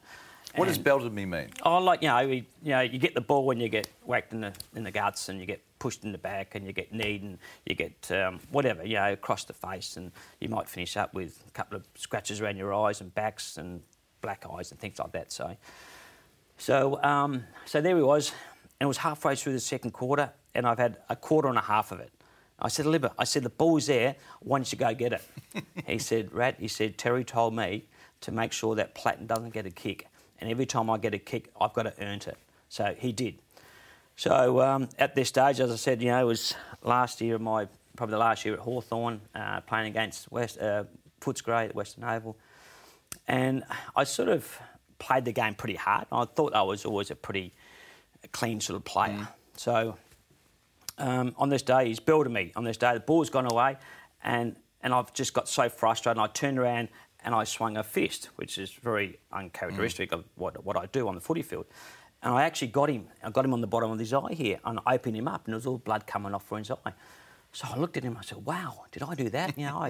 What 0.55 0.67
does 0.67 0.77
belted 0.77 1.13
me 1.13 1.25
mean? 1.25 1.49
Oh, 1.63 1.79
like 1.79 2.01
you 2.01 2.07
know, 2.07 2.19
you, 2.19 2.43
you 2.63 2.71
know, 2.71 2.81
you 2.81 2.97
get 2.97 3.13
the 3.13 3.21
ball 3.21 3.51
and 3.51 3.61
you 3.61 3.69
get 3.69 3.89
whacked 4.05 4.33
in 4.33 4.41
the 4.41 4.53
in 4.75 4.83
the 4.83 4.91
guts, 4.91 5.29
and 5.29 5.39
you 5.39 5.45
get 5.45 5.61
pushed 5.79 6.03
in 6.03 6.11
the 6.11 6.17
back, 6.17 6.55
and 6.55 6.65
you 6.65 6.73
get 6.73 6.91
kneed, 6.91 7.21
and 7.21 7.37
you 7.65 7.75
get 7.75 8.11
um, 8.11 8.39
whatever, 8.49 8.85
you 8.85 8.95
know, 8.95 9.13
across 9.13 9.43
the 9.43 9.53
face, 9.53 9.97
and 9.97 10.11
you 10.39 10.49
might 10.49 10.67
finish 10.67 10.97
up 10.97 11.13
with 11.13 11.43
a 11.47 11.51
couple 11.51 11.77
of 11.77 11.85
scratches 11.95 12.41
around 12.41 12.57
your 12.57 12.73
eyes 12.73 13.01
and 13.01 13.13
backs 13.13 13.57
and 13.57 13.81
black 14.21 14.45
eyes 14.51 14.71
and 14.71 14.79
things 14.79 14.99
like 14.99 15.11
that. 15.11 15.31
So, 15.31 15.55
so, 16.57 17.01
um, 17.03 17.43
so 17.65 17.81
there 17.81 17.95
he 17.95 18.01
was, 18.01 18.31
and 18.79 18.85
it 18.85 18.87
was 18.87 18.97
halfway 18.97 19.35
through 19.35 19.53
the 19.53 19.59
second 19.59 19.91
quarter, 19.91 20.31
and 20.55 20.65
I've 20.65 20.79
had 20.79 20.97
a 21.09 21.15
quarter 21.15 21.49
and 21.49 21.57
a 21.57 21.61
half 21.61 21.91
of 21.91 21.99
it. 21.99 22.11
I 22.59 22.69
said, 22.69 22.87
Libber, 22.87 23.11
I 23.19 23.23
said, 23.23 23.43
the 23.43 23.49
ball's 23.49 23.85
there, 23.85 24.15
why 24.39 24.57
don't 24.57 24.71
you 24.71 24.79
go 24.79 24.93
get 24.95 25.13
it? 25.13 25.21
he 25.85 25.99
said, 25.99 26.33
Rat, 26.33 26.55
he 26.59 26.67
said, 26.67 26.97
Terry 26.97 27.23
told 27.23 27.55
me 27.55 27.85
to 28.21 28.31
make 28.31 28.51
sure 28.51 28.73
that 28.75 28.95
Platten 28.95 29.27
doesn't 29.27 29.53
get 29.53 29.67
a 29.67 29.69
kick. 29.69 30.07
And 30.39 30.49
every 30.49 30.65
time 30.65 30.89
I 30.89 30.97
get 30.97 31.13
a 31.13 31.19
kick, 31.19 31.49
I've 31.59 31.73
got 31.73 31.83
to 31.83 31.93
earn 31.99 32.17
it. 32.17 32.37
So 32.69 32.95
he 32.97 33.11
did. 33.11 33.39
So 34.15 34.61
um, 34.61 34.89
at 34.97 35.15
this 35.15 35.29
stage, 35.29 35.59
as 35.59 35.71
I 35.71 35.75
said, 35.75 36.01
you 36.01 36.09
know, 36.09 36.19
it 36.19 36.25
was 36.25 36.55
last 36.83 37.21
year, 37.21 37.37
my 37.37 37.67
probably 37.95 38.11
the 38.11 38.19
last 38.19 38.45
year 38.45 38.53
at 38.53 38.59
Hawthorn, 38.59 39.21
uh, 39.33 39.61
playing 39.61 39.87
against 39.87 40.31
West 40.31 40.59
uh, 40.59 40.83
Footscray 41.21 41.69
at 41.69 41.75
Western 41.75 42.03
Oval. 42.03 42.37
And 43.27 43.63
I 43.95 44.03
sort 44.03 44.29
of 44.29 44.59
played 44.99 45.25
the 45.25 45.31
game 45.31 45.55
pretty 45.55 45.75
hard. 45.75 46.05
I 46.11 46.25
thought 46.25 46.53
I 46.53 46.61
was 46.61 46.85
always 46.85 47.11
a 47.11 47.15
pretty 47.15 47.53
clean 48.31 48.59
sort 48.59 48.77
of 48.77 48.85
player. 48.85 49.27
So 49.55 49.97
um, 50.97 51.35
on 51.37 51.49
this 51.49 51.61
day, 51.61 51.87
he's 51.87 51.99
belted 51.99 52.31
me. 52.31 52.51
On 52.55 52.63
this 52.63 52.77
day, 52.77 52.93
the 52.93 52.99
ball's 52.99 53.29
gone 53.29 53.51
away, 53.51 53.77
and 54.23 54.55
and 54.81 54.93
I've 54.93 55.13
just 55.13 55.33
got 55.33 55.49
so 55.49 55.69
frustrated. 55.69 56.19
I 56.19 56.27
turned 56.27 56.59
around 56.59 56.89
and 57.23 57.33
I 57.35 57.43
swung 57.43 57.77
a 57.77 57.83
fist, 57.83 58.29
which 58.35 58.57
is 58.57 58.71
very 58.71 59.19
uncharacteristic 59.31 60.11
of 60.11 60.23
what 60.35 60.63
what 60.63 60.77
I 60.77 60.85
do 60.87 61.07
on 61.07 61.15
the 61.15 61.21
footy 61.21 61.41
field. 61.41 61.65
And 62.23 62.33
I 62.33 62.43
actually 62.43 62.69
got 62.69 62.89
him. 62.89 63.07
I 63.23 63.29
got 63.29 63.45
him 63.45 63.53
on 63.53 63.61
the 63.61 63.67
bottom 63.67 63.91
of 63.91 63.99
his 63.99 64.13
eye 64.13 64.33
here, 64.33 64.59
and 64.65 64.79
I 64.85 64.95
opened 64.95 65.15
him 65.15 65.27
up, 65.27 65.45
and 65.45 65.53
there 65.53 65.57
was 65.57 65.67
all 65.67 65.77
blood 65.77 66.07
coming 66.07 66.33
off 66.33 66.47
from 66.47 66.59
his 66.59 66.71
eye. 66.71 66.93
So 67.51 67.67
I 67.71 67.77
looked 67.77 67.97
at 67.97 68.03
him. 68.03 68.17
I 68.19 68.23
said, 68.23 68.45
"Wow, 68.45 68.85
did 68.91 69.03
I 69.03 69.13
do 69.15 69.29
that?" 69.29 69.57
You 69.57 69.67
know, 69.67 69.77
I, 69.77 69.89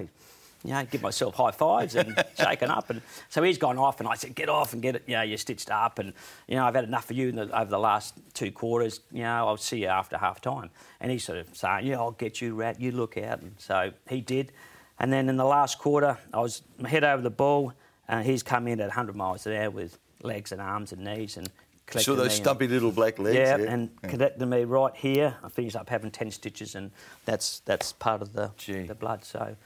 you 0.64 0.72
know, 0.72 0.84
give 0.90 1.02
myself 1.02 1.34
high 1.36 1.52
fives 1.52 1.94
and 1.94 2.14
shaking 2.38 2.68
up. 2.68 2.90
And 2.90 3.00
so 3.28 3.42
he's 3.42 3.58
gone 3.58 3.78
off, 3.78 4.00
and 4.00 4.08
I 4.08 4.14
said, 4.14 4.34
"Get 4.34 4.48
off 4.48 4.72
and 4.72 4.82
get 4.82 4.96
it. 4.96 5.04
You 5.06 5.16
know, 5.16 5.22
you're 5.22 5.38
stitched 5.38 5.70
up, 5.70 5.98
and 5.98 6.12
you 6.46 6.56
know, 6.56 6.64
I've 6.64 6.74
had 6.74 6.84
enough 6.84 7.10
of 7.10 7.16
you 7.16 7.28
in 7.28 7.36
the, 7.36 7.58
over 7.58 7.70
the 7.70 7.78
last 7.78 8.14
two 8.34 8.52
quarters. 8.52 9.00
You 9.10 9.22
know, 9.22 9.48
I'll 9.48 9.56
see 9.56 9.80
you 9.80 9.86
after 9.88 10.18
half 10.18 10.40
time." 10.40 10.70
And 11.00 11.10
he's 11.10 11.24
sort 11.24 11.38
of 11.38 11.54
saying, 11.56 11.86
"Yeah, 11.86 11.98
I'll 11.98 12.10
get 12.10 12.40
you, 12.40 12.54
rat. 12.54 12.80
You 12.80 12.92
look 12.92 13.16
out." 13.16 13.40
And 13.40 13.54
so 13.58 13.92
he 14.08 14.20
did. 14.20 14.52
And 15.00 15.12
then 15.12 15.28
in 15.28 15.36
the 15.36 15.44
last 15.44 15.78
quarter, 15.78 16.18
I 16.32 16.40
was 16.40 16.62
head 16.86 17.04
over 17.04 17.22
the 17.22 17.30
ball, 17.30 17.72
and 18.08 18.24
he's 18.26 18.42
come 18.42 18.66
in 18.68 18.80
at 18.80 18.88
100 18.88 19.14
miles 19.14 19.46
an 19.46 19.52
hour 19.54 19.70
with 19.70 19.98
legs 20.22 20.52
and 20.52 20.60
arms 20.60 20.92
and 20.92 21.04
knees 21.04 21.36
and. 21.36 21.48
Saw 21.90 21.92
collected 21.92 22.14
those 22.16 22.40
me 22.44 22.66
and- 22.66 22.70
little 22.72 22.92
black 22.92 23.18
legs. 23.18 23.34
yeah, 23.38 23.56
yeah? 23.56 23.72
and 23.72 24.02
connected 24.02 24.44
me 24.46 24.64
right 24.64 24.94
here. 24.94 25.34
I 25.42 25.48
finished 25.48 25.74
up 25.74 25.88
having 25.88 26.10
ten 26.10 26.30
stitches, 26.30 26.74
and 26.74 26.90
that's 27.24 27.60
that's 27.60 27.94
part 27.94 28.20
of 28.20 28.34
the 28.34 28.50
Gee. 28.58 28.82
the 28.82 28.94
blood. 28.94 29.24
So 29.24 29.56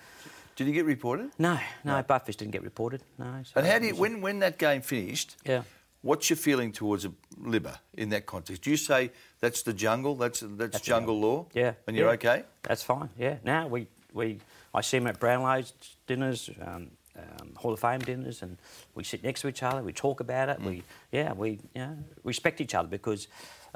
Did 0.55 0.69
you 0.69 0.73
get 0.73 0.85
reported? 0.85 1.31
no, 1.41 1.59
no, 1.83 2.01
Buffers 2.05 2.37
didn't 2.37 2.53
get 2.53 2.63
reported. 2.63 3.03
No. 3.19 3.43
So 3.43 3.55
And 3.57 3.67
how 3.67 3.81
do 3.81 3.87
you, 3.87 3.97
when, 3.97 4.21
when 4.21 4.39
that 4.39 4.57
game 4.57 4.83
finished, 4.83 5.37
Yeah. 5.45 5.63
What's 6.03 6.31
your 6.31 6.37
feeling 6.37 6.71
towards 6.71 7.05
a 7.05 7.13
Libba 7.41 7.79
in 7.95 8.11
that 8.11 8.25
context? 8.27 8.63
Do 8.63 8.71
you 8.71 8.77
say 8.77 9.11
that's 9.41 9.63
the 9.63 9.73
jungle, 9.73 10.15
that's 10.15 10.41
that's, 10.41 10.75
That's 10.75 10.81
jungle 10.81 11.19
law, 11.19 11.47
Yeah. 11.55 11.73
and 11.89 11.97
you're 11.97 12.07
yeah. 12.07 12.13
okay? 12.15 12.45
That's 12.63 12.85
fine. 12.85 13.09
Yeah. 13.19 13.39
Now 13.45 13.67
we, 13.67 13.89
we 14.13 14.39
I 14.75 14.81
see 14.81 14.97
him 14.97 15.07
at 15.07 15.21
Brownlow's 15.21 15.73
dinners, 16.07 16.51
um, 16.61 16.91
um, 17.17 17.55
Hall 17.57 17.73
of 17.73 17.81
Fame 17.81 18.01
dinners, 18.01 18.43
and 18.43 18.57
we 18.95 19.05
sit 19.05 19.23
next 19.23 19.43
to 19.43 19.49
each 19.49 19.63
other. 19.63 19.83
We 19.83 19.93
talk 19.93 20.21
about 20.21 20.49
it. 20.49 20.61
We 20.61 20.83
yeah 21.11 21.33
we 21.33 21.61
you 21.75 21.83
know, 21.83 21.99
respect 22.25 22.61
each 22.61 22.75
other 22.75 22.89
because 22.89 23.29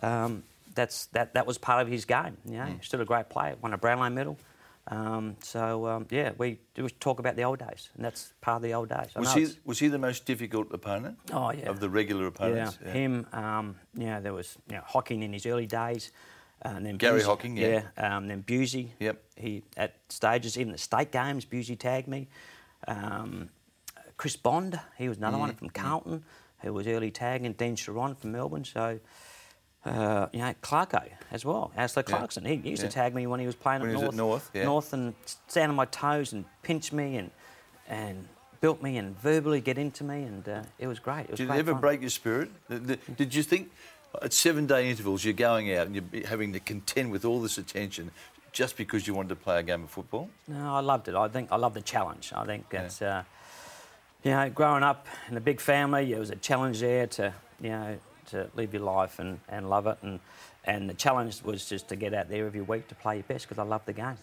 um, 0.02 0.42
that's 0.74 1.06
that 1.06 1.34
that 1.34 1.46
was 1.46 1.58
part 1.58 1.82
of 1.82 1.88
his 1.88 2.04
game. 2.04 2.36
You 2.46 2.58
know, 2.58 2.78
still 2.82 3.00
a 3.00 3.04
great 3.04 3.28
player. 3.28 3.56
Won 3.60 3.72
a 3.72 3.78
Brownlow 3.78 4.10
medal. 4.10 4.38
Um, 4.88 5.36
so 5.42 5.86
um, 5.88 6.06
yeah, 6.10 6.32
we 6.38 6.58
do 6.74 6.88
talk 6.88 7.18
about 7.18 7.34
the 7.34 7.42
old 7.42 7.58
days, 7.58 7.90
and 7.96 8.04
that's 8.04 8.32
part 8.40 8.56
of 8.56 8.62
the 8.62 8.74
old 8.74 8.88
days. 8.88 9.08
I 9.16 9.20
Was 9.20 9.34
he 9.34 9.48
was 9.64 9.78
he 9.80 9.88
the 9.88 9.98
most 9.98 10.26
difficult 10.26 10.68
opponent? 10.72 11.18
Oh, 11.32 11.50
yeah. 11.50 11.68
Of 11.68 11.80
the 11.80 11.90
regular 11.90 12.26
opponents? 12.26 12.78
Yeah, 12.84 12.92
him. 12.92 13.26
Um, 13.32 13.76
know, 13.94 14.20
there 14.20 14.32
was 14.32 14.56
you 14.70 14.76
know, 14.76 14.82
Hocking 14.86 15.22
in 15.22 15.32
his 15.32 15.44
early 15.44 15.66
days. 15.66 16.12
Uh, 16.64 16.68
and 16.70 16.86
then 16.86 16.96
Gary 16.96 17.20
Busey- 17.20 17.24
Hocking, 17.24 17.56
yeah. 17.56 17.82
Um, 17.98 18.28
then 18.28 18.42
Busey. 18.42 18.88
Yep. 18.98 19.22
He 19.36 19.62
at 19.76 19.94
stages, 20.08 20.58
even 20.58 20.72
the 20.72 20.78
state 20.78 21.12
games, 21.12 21.44
Busey 21.44 21.78
tagged 21.78 22.08
me. 22.08 22.28
Um, 22.88 23.50
Chris 24.16 24.36
Bond, 24.36 24.80
he 24.96 25.08
was 25.08 25.18
another 25.18 25.36
one 25.38 25.50
Mm-hmm. 25.50 25.58
from 25.58 25.70
Carlton, 25.70 26.24
who 26.60 26.72
was 26.72 26.86
early 26.86 27.10
tagging. 27.10 27.52
Dean 27.52 27.76
Sharon 27.76 28.14
from 28.14 28.32
Melbourne. 28.32 28.64
So. 28.64 28.98
Uh, 29.84 30.26
you 30.32 30.40
know, 30.40 30.52
Clarko 30.62 31.08
as 31.30 31.44
well, 31.44 31.70
Alastair 31.76 32.02
Clarkson. 32.02 32.44
He 32.44 32.54
used 32.54 32.82
Yeah. 32.82 32.88
to 32.88 32.92
tag 32.94 33.14
me 33.14 33.28
when 33.28 33.38
he 33.38 33.46
was 33.46 33.54
playing 33.54 33.82
When 33.82 33.90
at 33.90 33.94
North, 33.94 34.08
at 34.08 34.14
North, 34.16 34.50
yeah. 34.52 34.64
North 34.64 34.92
and 34.92 35.14
stand 35.46 35.70
on 35.70 35.76
my 35.76 35.84
toes 35.84 36.32
and 36.32 36.44
pinch 36.62 36.90
me 36.92 37.16
and 37.18 37.30
and 37.86 38.26
built 38.60 38.82
me 38.82 38.96
and 38.96 39.16
verbally 39.20 39.60
get 39.60 39.78
into 39.78 40.02
me, 40.02 40.24
and 40.24 40.48
uh, 40.48 40.62
it 40.80 40.88
was 40.88 40.98
great. 40.98 41.26
It 41.26 41.30
was 41.30 41.38
Did 41.38 41.50
it 41.50 41.54
ever 41.56 41.70
fun. 41.70 41.80
break 41.80 42.00
your 42.00 42.10
spirit? 42.10 42.50
Did 43.16 43.32
you 43.32 43.44
think 43.44 43.70
at 44.22 44.32
seven 44.32 44.66
day 44.66 44.90
intervals 44.90 45.24
you're 45.24 45.34
going 45.34 45.72
out 45.74 45.86
and 45.86 45.96
you're 45.96 46.26
having 46.26 46.52
to 46.52 46.60
contend 46.60 47.10
with 47.10 47.24
all 47.24 47.40
this 47.40 47.58
attention 47.58 48.10
just 48.52 48.76
because 48.76 49.06
you 49.06 49.14
wanted 49.14 49.28
to 49.28 49.36
play 49.36 49.58
a 49.58 49.62
game 49.62 49.84
of 49.84 49.90
football? 49.90 50.30
No, 50.48 50.74
I 50.74 50.80
loved 50.80 51.08
it. 51.08 51.14
I 51.14 51.28
think 51.28 51.52
I 51.52 51.56
love 51.56 51.74
the 51.74 51.82
challenge. 51.82 52.32
I 52.34 52.44
think 52.46 52.66
it's, 52.72 53.02
uh, 53.02 53.22
you 54.24 54.30
know, 54.30 54.48
growing 54.48 54.82
up 54.82 55.06
in 55.28 55.36
a 55.36 55.40
big 55.40 55.60
family, 55.60 56.12
it 56.12 56.18
was 56.18 56.30
a 56.30 56.36
challenge 56.36 56.80
there 56.80 57.06
to, 57.06 57.34
you 57.60 57.70
know, 57.70 57.98
to 58.30 58.48
live 58.54 58.72
your 58.72 58.82
life 58.82 59.18
and, 59.18 59.40
and 59.48 59.68
love 59.68 59.86
it. 59.86 59.98
And, 60.02 60.20
and 60.64 60.88
the 60.88 60.94
challenge 60.94 61.42
was 61.42 61.68
just 61.68 61.88
to 61.88 61.96
get 61.96 62.14
out 62.14 62.28
there 62.28 62.46
every 62.46 62.62
week 62.62 62.88
to 62.88 62.94
play 62.94 63.16
your 63.16 63.24
best 63.24 63.46
because 63.46 63.58
I 63.58 63.64
love 63.64 63.84
the 63.84 63.92
game. 63.92 64.16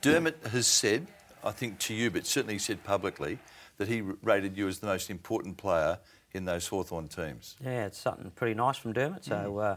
Dermot 0.00 0.38
has 0.50 0.66
said, 0.66 1.06
I 1.42 1.50
think 1.50 1.78
to 1.80 1.94
you, 1.94 2.10
but 2.10 2.26
certainly 2.26 2.54
he 2.54 2.58
said 2.58 2.84
publicly, 2.84 3.38
that 3.78 3.88
he 3.88 4.02
rated 4.02 4.56
you 4.56 4.68
as 4.68 4.78
the 4.80 4.86
most 4.86 5.08
important 5.10 5.56
player 5.56 5.98
in 6.32 6.44
those 6.44 6.66
Hawthorn 6.66 7.08
teams. 7.08 7.56
Yeah, 7.64 7.86
it's 7.86 7.98
something 7.98 8.30
pretty 8.32 8.54
nice 8.54 8.76
from 8.76 8.92
Dermott. 8.92 9.24
So, 9.24 9.58
uh, 9.58 9.76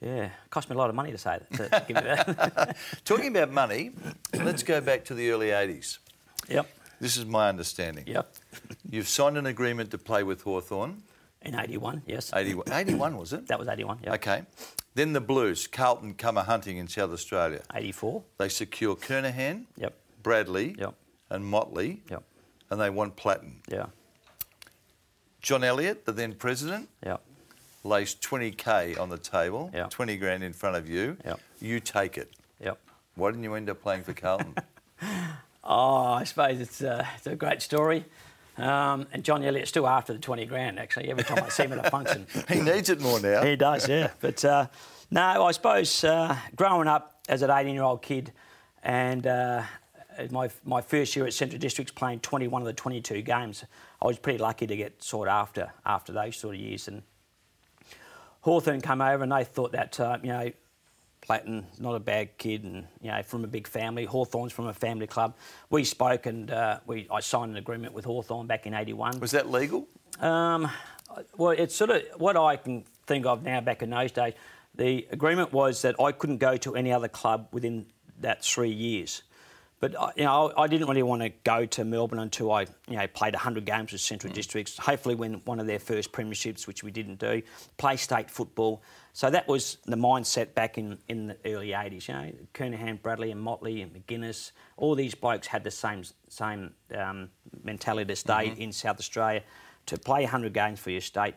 yeah, 0.00 0.30
cost 0.50 0.70
me 0.70 0.74
a 0.74 0.78
lot 0.78 0.88
of 0.88 0.96
money 0.96 1.10
to 1.12 1.18
say 1.18 1.38
that. 1.38 1.52
To, 1.56 1.68
to 1.68 1.84
give 1.88 1.96
me 1.96 2.02
that. 2.02 2.76
Talking 3.04 3.28
about 3.36 3.52
money, 3.52 3.90
let's 4.32 4.62
go 4.62 4.80
back 4.80 5.04
to 5.06 5.14
the 5.14 5.30
early 5.30 5.48
80s. 5.48 5.98
yep, 6.48 6.66
This 7.00 7.16
is 7.16 7.26
my 7.26 7.48
understanding. 7.48 8.04
yep. 8.06 8.32
You've 8.88 9.08
signed 9.08 9.36
an 9.36 9.46
agreement 9.46 9.90
to 9.90 9.98
play 9.98 10.22
with 10.22 10.42
Hawthorn. 10.42 11.02
In 11.42 11.56
81, 11.58 12.02
yes. 12.06 12.32
81, 12.32 12.66
81 12.72 13.16
was 13.16 13.32
it? 13.32 13.48
That 13.48 13.58
was 13.58 13.68
81, 13.68 13.98
yep. 14.04 14.14
Okay. 14.14 14.42
Then 14.94 15.12
the 15.12 15.20
Blues, 15.20 15.66
Carlton 15.66 16.14
come 16.14 16.36
a 16.36 16.42
hunting 16.44 16.76
in 16.76 16.86
South 16.86 17.12
Australia. 17.12 17.62
84, 17.74 18.22
They 18.38 18.48
secure 18.48 18.94
Kernahan, 18.94 19.64
yep, 19.76 19.94
Bradley, 20.22 20.76
Yep. 20.78 20.94
and 21.30 21.44
Motley, 21.46 22.02
yep, 22.10 22.22
and 22.72 22.80
they 22.80 22.90
want 22.90 23.16
Platten. 23.16 23.60
yeah, 23.68 23.86
John 25.42 25.62
Elliott, 25.62 26.04
the 26.06 26.12
then 26.12 26.34
president, 26.34 26.88
yep. 27.04 27.20
lays 27.84 28.14
20k 28.14 28.98
on 28.98 29.08
the 29.10 29.18
table, 29.18 29.70
Yeah. 29.74 29.86
20 29.90 30.16
grand 30.16 30.42
in 30.44 30.52
front 30.52 30.76
of 30.76 30.88
you. 30.88 31.16
Yeah. 31.24 31.34
You 31.60 31.80
take 31.80 32.16
it. 32.16 32.30
Yep. 32.60 32.78
Why 33.16 33.30
didn't 33.30 33.44
you 33.44 33.54
end 33.54 33.68
up 33.68 33.82
playing 33.82 34.04
for 34.04 34.12
Carlton? 34.12 34.54
Oh, 35.64 36.06
I 36.06 36.24
suppose 36.24 36.60
it's 36.60 36.80
a, 36.80 37.06
it's 37.16 37.26
a 37.28 37.36
great 37.36 37.62
story. 37.62 38.04
Um, 38.58 39.06
and 39.12 39.22
John 39.22 39.44
Elliott's 39.44 39.68
still 39.70 39.86
after 39.86 40.12
the 40.12 40.18
20 40.18 40.44
grand, 40.46 40.76
actually, 40.80 41.08
every 41.08 41.22
time 41.22 41.38
I 41.44 41.48
see 41.50 41.62
him 41.62 41.72
at 41.72 41.86
a 41.86 41.88
function. 41.88 42.26
he 42.48 42.60
needs 42.60 42.90
it 42.90 43.00
more 43.00 43.20
now. 43.20 43.44
He 43.44 43.54
does, 43.54 43.88
yeah. 43.88 44.10
But 44.20 44.44
uh, 44.44 44.66
no, 45.12 45.44
I 45.44 45.52
suppose 45.52 46.02
uh, 46.02 46.36
growing 46.56 46.88
up 46.88 47.20
as 47.28 47.42
an 47.42 47.50
18 47.52 47.74
year 47.74 47.84
old 47.84 48.02
kid 48.02 48.32
and 48.82 49.24
uh, 49.24 49.62
my, 50.30 50.50
my 50.64 50.80
first 50.80 51.14
year 51.16 51.26
at 51.26 51.34
Central 51.34 51.58
Districts 51.58 51.92
playing 51.92 52.20
21 52.20 52.62
of 52.62 52.66
the 52.66 52.72
22 52.72 53.22
games, 53.22 53.64
I 54.00 54.06
was 54.06 54.18
pretty 54.18 54.38
lucky 54.38 54.66
to 54.66 54.76
get 54.76 55.02
sought 55.02 55.28
after 55.28 55.72
after 55.84 56.12
those 56.12 56.36
sort 56.36 56.54
of 56.54 56.60
years. 56.60 56.88
And 56.88 57.02
Hawthorn 58.42 58.80
came 58.80 59.00
over 59.00 59.22
and 59.22 59.32
they 59.32 59.44
thought 59.44 59.72
that, 59.72 59.98
uh, 60.00 60.18
you 60.22 60.28
know, 60.28 60.52
Platten, 61.22 61.64
not 61.78 61.94
a 61.94 62.00
bad 62.00 62.36
kid, 62.36 62.64
and 62.64 62.84
you 63.00 63.10
know, 63.10 63.22
from 63.22 63.44
a 63.44 63.46
big 63.46 63.68
family. 63.68 64.04
Hawthorn's 64.04 64.52
from 64.52 64.66
a 64.66 64.74
family 64.74 65.06
club. 65.06 65.36
We 65.70 65.84
spoke, 65.84 66.26
and 66.26 66.50
uh, 66.50 66.80
we 66.84 67.06
I 67.12 67.20
signed 67.20 67.52
an 67.52 67.58
agreement 67.58 67.94
with 67.94 68.04
Hawthorn 68.04 68.48
back 68.48 68.66
in 68.66 68.74
'81. 68.74 69.20
Was 69.20 69.30
that 69.30 69.48
legal? 69.48 69.86
Um, 70.18 70.68
well, 71.36 71.50
it's 71.50 71.76
sort 71.76 71.90
of 71.90 72.02
what 72.16 72.36
I 72.36 72.56
can 72.56 72.84
think 73.06 73.24
of 73.24 73.44
now. 73.44 73.60
Back 73.60 73.82
in 73.82 73.90
those 73.90 74.10
days, 74.10 74.34
the 74.74 75.06
agreement 75.12 75.52
was 75.52 75.82
that 75.82 75.94
I 76.00 76.10
couldn't 76.10 76.38
go 76.38 76.56
to 76.56 76.74
any 76.74 76.92
other 76.92 77.08
club 77.08 77.46
within 77.52 77.86
that 78.20 78.42
three 78.44 78.70
years. 78.72 79.22
But 79.82 80.00
I- 80.00 80.12
you 80.16 80.22
know, 80.22 80.52
I 80.56 80.68
didn't 80.68 80.86
really 80.86 81.02
want 81.02 81.22
to 81.22 81.30
go 81.42 81.66
to 81.66 81.84
Melbourne 81.84 82.20
until 82.20 82.52
I, 82.52 82.66
you 82.88 82.96
know, 82.96 83.06
played 83.08 83.34
100 83.34 83.64
games 83.64 83.90
with 83.90 84.00
Central 84.00 84.32
Districts. 84.32 84.78
Hopefully, 84.78 85.16
win 85.16 85.42
one 85.44 85.58
of 85.58 85.66
their 85.66 85.80
first 85.80 86.12
premierships, 86.12 86.68
which 86.68 86.84
we 86.84 86.92
didn't 86.92 87.18
do. 87.18 87.42
Play 87.78 87.96
state 87.96 88.30
football. 88.30 88.80
So 89.12 89.28
that 89.28 89.48
was 89.48 89.78
the 89.84 89.96
mindset 89.96 90.54
back 90.54 90.78
in, 90.78 90.98
in 91.08 91.26
the 91.26 91.36
early 91.46 91.70
80s. 91.72 92.06
You 92.06 92.14
know, 92.14 92.32
Kernahan, 92.54 93.02
Bradley, 93.02 93.32
and 93.32 93.40
Motley, 93.40 93.82
and 93.82 93.92
McGuinness. 93.92 94.52
All 94.76 94.94
these 94.94 95.16
blokes 95.16 95.48
had 95.48 95.64
the 95.64 95.72
same 95.72 96.04
same 96.28 96.74
um, 96.96 97.30
mentality 97.64 98.06
to 98.06 98.14
stay 98.14 98.54
in 98.56 98.70
South 98.70 99.00
Australia, 99.00 99.42
to 99.86 99.98
play 99.98 100.22
100 100.22 100.52
games 100.52 100.78
for 100.78 100.90
your 100.90 101.00
state, 101.00 101.34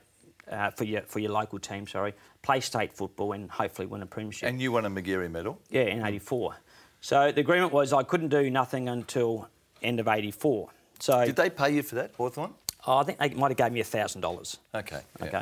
uh, 0.51 0.69
for 0.69 0.83
your 0.83 1.01
for 1.01 1.17
your 1.17 1.31
local 1.31 1.57
team. 1.57 1.87
Sorry, 1.87 2.13
play 2.43 2.59
state 2.59 2.93
football 2.93 3.31
and 3.31 3.49
hopefully 3.49 3.87
win 3.87 4.03
a 4.03 4.05
premiership. 4.05 4.47
And 4.49 4.61
you 4.61 4.71
won 4.71 4.85
a 4.85 4.89
Magarey 4.91 5.31
medal. 5.31 5.59
Yeah, 5.71 5.81
in 5.81 6.05
'84. 6.05 6.57
So 7.01 7.31
the 7.31 7.41
agreement 7.41 7.71
was 7.71 7.93
I 7.93 8.03
couldn't 8.03 8.29
do 8.29 8.49
nothing 8.49 8.89
until 8.89 9.47
end 9.81 9.99
of 9.99 10.07
'84. 10.07 10.69
So 10.99 11.25
Did 11.25 11.35
they 11.35 11.49
pay 11.49 11.71
you 11.71 11.83
for 11.83 11.95
that, 11.95 12.13
Hawthorn? 12.15 12.53
oh, 12.87 12.97
I 12.97 13.03
think 13.03 13.19
they 13.19 13.29
might 13.29 13.49
have 13.49 13.57
gave 13.57 13.71
me 13.71 13.83
thousand 13.83 14.21
dollars. 14.21 14.57
Okay. 14.73 15.01
yeah. 15.19 15.25
Okay. 15.25 15.41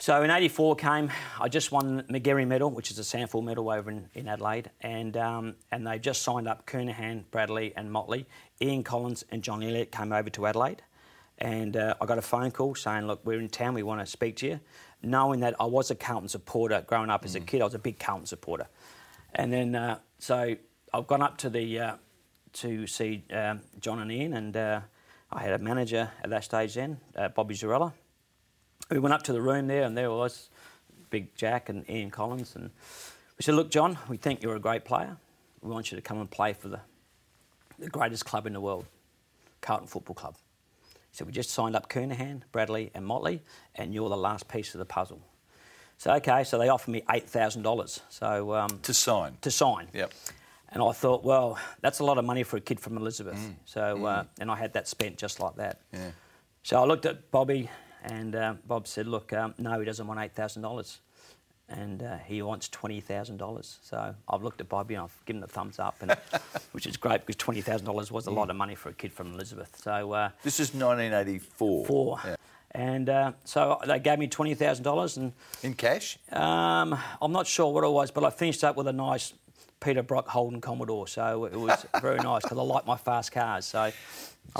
So 0.00 0.22
in 0.22 0.30
'84 0.30 0.76
came, 0.76 1.10
I 1.40 1.48
just 1.48 1.72
won 1.72 1.96
the 1.96 2.20
Magarey 2.20 2.46
Medal, 2.46 2.70
which 2.70 2.92
is 2.92 2.98
a 3.00 3.02
SANFL 3.02 3.42
medal 3.42 3.68
over 3.68 3.90
in, 3.90 4.08
in 4.14 4.28
Adelaide, 4.28 4.70
and 4.80 5.16
um, 5.16 5.56
and 5.72 5.86
they 5.86 5.98
just 5.98 6.22
signed 6.22 6.46
up 6.46 6.66
Kernahan, 6.66 7.24
Bradley, 7.32 7.72
and 7.76 7.90
Motley. 7.90 8.26
Ian 8.60 8.84
Collins 8.84 9.24
and 9.30 9.42
John 9.42 9.62
Elliott 9.62 9.90
came 9.90 10.12
over 10.12 10.30
to 10.30 10.46
Adelaide, 10.46 10.82
and 11.38 11.76
uh, 11.76 11.94
I 12.00 12.06
got 12.06 12.16
a 12.18 12.22
phone 12.22 12.52
call 12.52 12.76
saying, 12.76 13.06
"Look, 13.08 13.24
we're 13.24 13.40
in 13.40 13.48
town. 13.48 13.74
We 13.74 13.82
want 13.82 14.00
to 14.00 14.06
speak 14.06 14.36
to 14.36 14.46
you." 14.46 14.60
Knowing 15.02 15.40
that 15.40 15.54
I 15.60 15.64
was 15.64 15.90
a 15.90 15.94
Carlton 15.96 16.28
supporter 16.28 16.84
growing 16.86 17.10
up 17.10 17.24
as 17.24 17.34
a 17.34 17.40
kid, 17.40 17.60
I 17.60 17.64
was 17.64 17.74
a 17.74 17.78
big 17.78 17.98
Carlton 17.98 18.26
supporter, 18.26 18.68
and 19.34 19.52
then 19.52 19.74
uh, 19.74 19.98
so 20.18 20.56
I've 20.92 21.06
gone 21.06 21.22
up 21.22 21.38
to 21.38 21.50
the 21.50 21.78
uh, 21.78 21.94
to 22.54 22.86
see 22.86 23.24
um, 23.32 23.60
John 23.80 24.00
and 24.00 24.10
Ian, 24.10 24.34
and 24.34 24.56
uh, 24.56 24.80
I 25.30 25.42
had 25.42 25.52
a 25.52 25.58
manager 25.58 26.10
at 26.22 26.30
that 26.30 26.44
stage 26.44 26.74
then, 26.74 26.98
uh, 27.16 27.28
Bobby 27.28 27.54
Zarella. 27.54 27.92
We 28.90 28.98
went 28.98 29.12
up 29.14 29.22
to 29.24 29.32
the 29.32 29.42
room 29.42 29.66
there, 29.66 29.84
and 29.84 29.96
there 29.96 30.10
was 30.10 30.50
Big 31.10 31.34
Jack 31.34 31.68
and 31.68 31.88
Ian 31.88 32.10
Collins, 32.10 32.56
and 32.56 32.70
we 33.36 33.42
said, 33.42 33.54
"Look, 33.54 33.70
John, 33.70 33.98
we 34.08 34.16
think 34.16 34.42
you're 34.42 34.56
a 34.56 34.60
great 34.60 34.84
player. 34.84 35.16
We 35.60 35.70
want 35.70 35.90
you 35.90 35.96
to 35.96 36.02
come 36.02 36.20
and 36.20 36.30
play 36.30 36.52
for 36.52 36.68
the 36.68 36.80
the 37.78 37.88
greatest 37.88 38.24
club 38.24 38.46
in 38.46 38.52
the 38.54 38.60
world, 38.60 38.86
Carlton 39.60 39.86
Football 39.86 40.14
Club." 40.14 40.36
So 41.12 41.24
we 41.24 41.32
just 41.32 41.50
signed 41.50 41.74
up 41.76 41.88
Kernahan, 41.88 42.42
Bradley, 42.52 42.90
and 42.94 43.04
Motley, 43.04 43.42
and 43.74 43.94
you're 43.94 44.08
the 44.08 44.16
last 44.16 44.48
piece 44.48 44.74
of 44.74 44.78
the 44.78 44.84
puzzle. 44.84 45.20
So 45.98 46.12
okay, 46.14 46.44
so 46.44 46.58
they 46.58 46.68
offered 46.68 46.92
me 46.92 47.02
eight 47.10 47.28
thousand 47.28 47.62
dollars. 47.62 48.00
So 48.08 48.54
um, 48.54 48.78
To 48.82 48.94
sign. 48.94 49.36
to 49.42 49.50
sign. 49.50 49.88
Yep. 49.92 50.12
And 50.70 50.82
I 50.82 50.92
thought, 50.92 51.24
well, 51.24 51.58
that's 51.80 51.98
a 52.00 52.04
lot 52.04 52.18
of 52.18 52.24
money 52.26 52.42
for 52.42 52.58
a 52.58 52.60
kid 52.60 52.78
from 52.78 52.98
Elizabeth. 52.98 53.40
So, 53.64 54.04
uh, 54.04 54.24
and 54.38 54.50
I 54.50 54.56
had 54.56 54.74
that 54.74 54.86
spent 54.86 55.16
just 55.16 55.40
like 55.40 55.56
that. 55.56 55.80
Yeah. 55.94 56.10
So 56.62 56.82
I 56.82 56.84
looked 56.84 57.06
at 57.06 57.30
Bobby, 57.30 57.70
and 58.04 58.36
uh, 58.36 58.54
Bob 58.66 58.86
said, 58.86 59.06
look, 59.06 59.32
um, 59.32 59.54
no, 59.56 59.78
he 59.78 59.86
doesn't 59.86 60.06
want 60.06 60.20
eight 60.20 60.34
thousand 60.34 60.60
dollars, 60.62 61.00
and 61.70 62.02
uh, 62.02 62.18
he 62.18 62.42
wants 62.42 62.68
twenty 62.68 63.00
thousand 63.00 63.38
dollars. 63.38 63.78
So 63.82 64.14
I've 64.28 64.42
looked 64.42 64.60
at 64.60 64.68
Bobby 64.68 64.94
and 64.94 65.04
I've 65.04 65.24
given 65.24 65.40
the 65.40 65.46
thumbs 65.48 65.78
up, 65.78 65.96
and 66.02 66.14
which 66.72 66.86
is 66.86 66.96
great 66.98 67.22
because 67.26 67.36
twenty 67.36 67.62
thousand 67.62 67.86
dollars 67.86 68.12
was 68.12 68.26
a 68.26 68.30
lot 68.30 68.50
of 68.50 68.56
money 68.56 68.74
for 68.76 68.90
a 68.90 68.94
kid 68.94 69.12
from 69.12 69.32
Elizabeth. 69.32 69.80
So 69.82 70.12
uh, 70.12 70.28
This 70.44 70.60
is 70.60 70.68
1984. 70.74 71.86
four. 71.86 72.20
Yeah. 72.24 72.36
And 72.72 73.08
uh, 73.08 73.32
so 73.44 73.80
they 73.86 73.98
gave 73.98 74.18
me 74.18 74.26
twenty 74.28 74.54
thousand 74.54 74.84
dollars, 74.84 75.16
and 75.16 75.32
In 75.62 75.74
cash? 75.74 76.18
um, 76.32 76.98
I'm 77.20 77.32
not 77.32 77.46
sure 77.46 77.72
what 77.72 77.82
it 77.84 77.90
was, 77.90 78.10
but 78.10 78.24
I 78.24 78.30
finished 78.30 78.62
up 78.62 78.76
with 78.76 78.86
a 78.88 78.92
nice 78.92 79.32
Peter 79.80 80.02
Brock 80.02 80.28
Holden 80.28 80.60
Commodore. 80.60 81.08
So 81.08 81.46
it 81.46 81.54
was 81.58 81.86
very 82.00 82.18
nice 82.18 82.42
because 82.42 82.58
I 82.58 82.62
like 82.62 82.86
my 82.86 82.96
fast 82.96 83.32
cars. 83.32 83.64
So. 83.64 83.92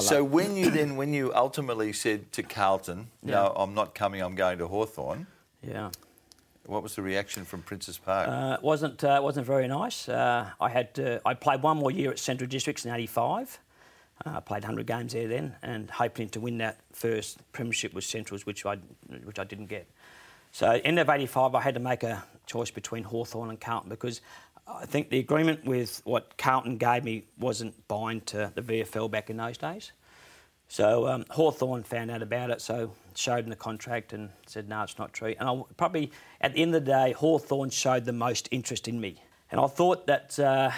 So 0.00 0.22
when 0.22 0.54
you 0.54 0.70
then, 0.70 0.96
when 0.96 1.14
you 1.14 1.32
ultimately 1.34 1.92
said 1.94 2.30
to 2.32 2.42
Carlton, 2.42 3.08
"No, 3.22 3.52
I'm 3.56 3.74
not 3.74 3.94
coming. 3.94 4.20
I'm 4.20 4.34
going 4.34 4.58
to 4.58 4.68
Hawthorn," 4.68 5.26
yeah. 5.62 5.90
what 6.66 6.82
was 6.82 6.94
the 6.94 7.00
reaction 7.02 7.44
from 7.46 7.62
Princes 7.62 7.96
Park? 7.96 8.28
Uh, 8.28 8.56
it 8.58 8.62
wasn't 8.62 9.02
uh, 9.02 9.18
wasn't 9.22 9.46
very 9.46 9.66
nice. 9.66 10.06
Uh, 10.08 10.50
I 10.60 10.68
had 10.68 10.92
to, 10.96 11.22
I 11.24 11.32
played 11.32 11.62
one 11.62 11.78
more 11.78 11.90
year 11.90 12.10
at 12.10 12.18
Central 12.18 12.48
Districts 12.48 12.84
in 12.84 12.92
'85. 12.92 13.58
Uh, 14.24 14.36
I 14.36 14.40
played 14.40 14.62
100 14.62 14.86
games 14.86 15.12
there 15.12 15.28
then, 15.28 15.56
and 15.62 15.90
hoping 15.90 16.28
to 16.30 16.40
win 16.40 16.58
that 16.58 16.78
first 16.92 17.38
premiership 17.52 17.94
with 17.94 18.04
Centrals, 18.04 18.46
which 18.46 18.66
I 18.66 18.76
which 19.24 19.38
I 19.38 19.44
didn't 19.44 19.66
get. 19.66 19.88
So 20.52 20.80
end 20.84 20.98
of 20.98 21.08
'85, 21.08 21.54
I 21.54 21.60
had 21.60 21.74
to 21.74 21.80
make 21.80 22.02
a 22.02 22.24
choice 22.46 22.70
between 22.70 23.04
Hawthorn 23.04 23.50
and 23.50 23.60
Carlton 23.60 23.90
because 23.90 24.20
I 24.66 24.86
think 24.86 25.10
the 25.10 25.18
agreement 25.18 25.64
with 25.64 26.02
what 26.04 26.36
Carlton 26.36 26.76
gave 26.76 27.04
me 27.04 27.24
wasn't 27.38 27.88
bind 27.88 28.26
to 28.26 28.52
the 28.54 28.62
VFL 28.62 29.10
back 29.10 29.30
in 29.30 29.36
those 29.36 29.56
days. 29.56 29.92
So 30.68 31.06
um, 31.08 31.24
Hawthorn 31.30 31.82
found 31.82 32.10
out 32.10 32.20
about 32.20 32.50
it, 32.50 32.60
so 32.60 32.92
showed 33.14 33.44
him 33.44 33.50
the 33.50 33.56
contract 33.56 34.12
and 34.12 34.28
said, 34.46 34.68
no, 34.68 34.82
it's 34.82 34.98
not 34.98 35.14
true. 35.14 35.34
And 35.40 35.48
I 35.48 35.62
probably, 35.78 36.12
at 36.42 36.52
the 36.52 36.60
end 36.60 36.74
of 36.74 36.84
the 36.84 36.90
day, 36.90 37.12
Hawthorn 37.12 37.70
showed 37.70 38.04
the 38.04 38.12
most 38.12 38.48
interest 38.50 38.86
in 38.86 39.00
me. 39.00 39.22
And 39.50 39.60
I 39.60 39.66
thought 39.66 40.06
that 40.06 40.38
uh, 40.38 40.70